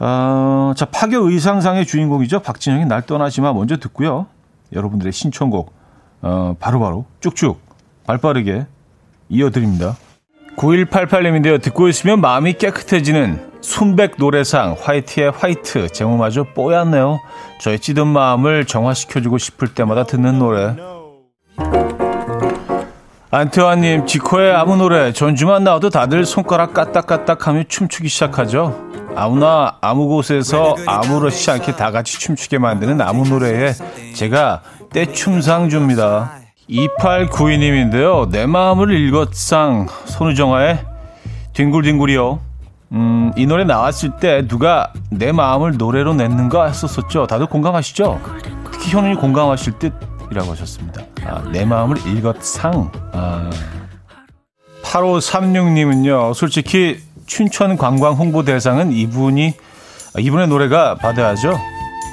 어, 0.00 0.72
자 0.76 0.84
파격 0.86 1.24
의상상의 1.24 1.86
주인공이죠. 1.86 2.40
박진영의 2.40 2.86
날 2.86 3.02
떠나지마 3.02 3.52
먼저 3.52 3.76
듣고요. 3.78 4.26
여러분들의 4.72 5.12
신청곡 5.12 5.72
어, 6.22 6.54
바로바로 6.58 7.06
쭉쭉 7.20 7.60
발빠르게 8.06 8.66
이어드립니다. 9.28 9.96
9188님인데요. 10.56 11.60
듣고 11.62 11.88
있으면 11.88 12.20
마음이 12.20 12.54
깨끗해지는 12.54 13.48
순백 13.60 14.16
노래상 14.18 14.76
화이트의 14.80 15.30
화이트 15.30 15.88
제목마저 15.88 16.44
뽀얗네요. 16.54 17.20
저의 17.60 17.78
찌든 17.78 18.06
마음을 18.08 18.64
정화시켜주고 18.66 19.38
싶을 19.38 19.74
때마다 19.74 20.04
듣는 20.04 20.38
노래. 20.38 20.74
안태환님, 23.30 24.06
지코의 24.06 24.54
아무 24.54 24.76
노래, 24.76 25.12
전주만 25.12 25.62
나와도 25.62 25.90
다들 25.90 26.24
손가락 26.24 26.72
까딱까딱 26.72 27.46
하며 27.46 27.62
춤추기 27.68 28.08
시작하죠. 28.08 28.88
아무나 29.14 29.76
아무 29.82 30.08
곳에서 30.08 30.74
아무렇지 30.86 31.50
않게 31.50 31.76
다 31.76 31.90
같이 31.90 32.18
춤추게 32.18 32.56
만드는 32.56 33.02
아무 33.02 33.28
노래에 33.28 33.74
제가 34.14 34.62
떼춤상 34.94 35.68
줍니다. 35.68 36.32
2892님인데요. 36.70 38.30
내 38.30 38.46
마음을 38.46 38.92
읽었상 38.98 39.88
손우정아의 40.06 40.86
뒹굴뒹굴이요. 41.52 42.40
음, 42.92 43.32
이 43.36 43.44
노래 43.46 43.64
나왔을 43.64 44.16
때 44.18 44.46
누가 44.48 44.94
내 45.10 45.32
마음을 45.32 45.76
노래로 45.76 46.14
냈는가 46.14 46.64
했었었죠. 46.64 47.26
다들 47.26 47.44
공감하시죠? 47.44 48.20
특히 48.72 48.90
현우이 48.90 49.16
공감하실 49.16 49.78
듯 49.78 49.92
이라고 50.30 50.52
하셨습니다. 50.52 51.02
아, 51.24 51.42
내 51.52 51.64
마음을 51.64 51.96
읽었상. 52.06 52.90
아. 53.12 53.50
8536님은요, 54.82 56.34
솔직히 56.34 57.00
춘천 57.26 57.76
관광 57.76 58.14
홍보 58.14 58.44
대상은 58.44 58.92
이분이, 58.92 59.54
아, 60.14 60.20
이분의 60.20 60.48
노래가 60.48 60.94
받아야죠. 60.96 61.58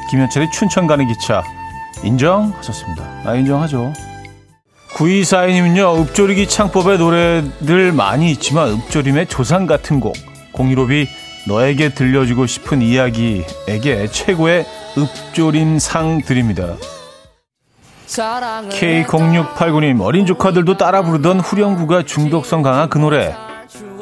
김현철의 0.09 0.51
춘천 0.51 0.87
가는 0.87 1.07
기차. 1.07 1.43
인정하셨습니다. 2.03 3.03
아, 3.25 3.35
인정하죠. 3.35 3.93
9242님은요, 4.95 6.01
읍조리기 6.01 6.47
창법의 6.47 6.97
노래들 6.97 7.91
많이 7.91 8.31
있지만 8.31 8.69
읍조림의 8.69 9.27
조상 9.27 9.65
같은 9.65 9.99
곡. 9.99 10.15
공유롭이 10.53 11.07
너에게 11.47 11.89
들려주고 11.89 12.45
싶은 12.47 12.81
이야기에게 12.81 14.07
최고의 14.07 14.65
읍조림상 14.97 16.21
드립니다. 16.21 16.75
K0689님 18.69 20.01
어린 20.01 20.25
조카들도 20.25 20.77
따라 20.77 21.01
부르던 21.01 21.39
후렴구가 21.39 22.03
중독성 22.03 22.61
강한 22.61 22.89
그 22.89 22.97
노래. 22.97 23.35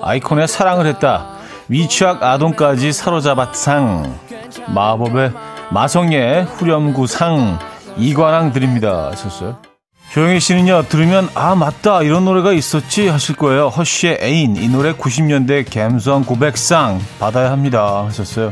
아이콘의 0.02 0.48
사랑을 0.48 0.86
했다. 0.88 1.28
위취학 1.70 2.22
아동까지 2.24 2.92
사로잡았상. 2.94 4.20
마법의 4.68 5.32
마성의 5.72 6.46
후렴구상. 6.46 7.60
이관왕 7.98 8.52
드립니다. 8.54 9.10
하셨어요. 9.12 9.58
조영희 10.12 10.40
씨는요 10.40 10.84
들으면 10.90 11.28
아 11.34 11.56
맞다 11.56 12.04
이런 12.04 12.26
노래가 12.26 12.52
있었지 12.54 13.08
하실 13.08 13.36
거예요. 13.36 13.70
허쉬의 13.70 14.20
애인 14.22 14.58
이 14.58 14.68
노래 14.68 14.94
90년대 14.94 15.74
감성 15.74 16.24
고백상 16.24 17.00
받아야 17.20 17.50
합니다. 17.52 18.06
하셨어요. 18.06 18.52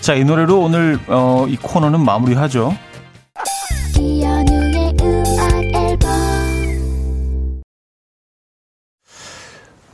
자 0.00 0.14
이 0.14 0.24
노래로 0.24 0.58
오늘 0.60 0.98
어, 1.08 1.44
이 1.48 1.56
코너는 1.56 2.00
마무리하죠 2.00 2.74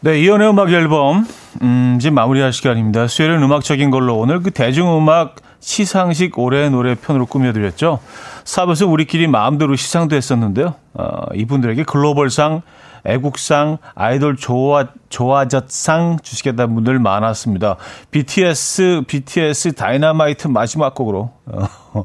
네, 0.05 0.21
이연의 0.21 0.51
음악 0.51 0.71
앨범 0.71 1.27
음, 1.63 1.95
이제 1.97 2.11
마무리할 2.11 2.53
시간입니다. 2.53 3.07
수요일은 3.07 3.43
음악적인 3.43 3.91
걸로 3.91 4.19
오늘 4.19 4.43
그 4.43 4.51
대중음악 4.51 5.37
시상식 5.61 6.39
올해의 6.39 6.69
노래 6.69 6.95
편으로 6.95 7.25
꾸며드렸죠. 7.25 8.01
사부에서 8.45 8.87
우리끼리 8.87 9.29
마음대로 9.29 9.77
시상도 9.77 10.15
했었는데요. 10.15 10.75
어, 10.93 11.23
이분들에게 11.35 11.85
글로벌상, 11.85 12.61
애국상, 13.05 13.79
아이돌 13.95 14.37
좋아, 14.37 14.87
좋아졌상 15.09 16.19
주시겠다는 16.23 16.75
분들 16.75 16.99
많았습니다. 16.99 17.77
BTS, 18.11 19.03
BTS 19.07 19.73
다이너마이트 19.73 20.49
마지막 20.49 20.95
곡으로 20.95 21.31
어, 21.47 22.05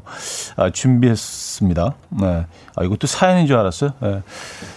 아, 0.56 0.70
준비했습니다. 0.70 1.94
네. 2.20 2.46
아, 2.76 2.84
이것도 2.84 3.06
사연인 3.06 3.46
줄 3.46 3.56
알았어요. 3.56 3.92
네. 4.00 4.22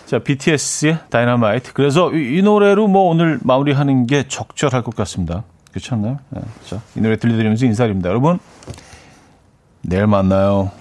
자, 0.05 0.19
BTS의 0.19 0.99
다이너마이트. 1.09 1.73
그래서 1.73 2.11
이, 2.13 2.37
이 2.37 2.41
노래로 2.41 2.87
뭐 2.87 3.09
오늘 3.09 3.39
마무리하는 3.43 4.07
게 4.07 4.27
적절할 4.27 4.81
것 4.83 4.95
같습니다. 4.95 5.43
그렇지 5.71 5.93
않나요? 5.93 6.19
네. 6.29 6.41
자, 6.65 6.79
이 6.95 7.01
노래 7.01 7.17
들려드리면서 7.17 7.65
인사드립니다. 7.65 8.09
여러분, 8.09 8.39
내일 9.81 10.07
만나요. 10.07 10.71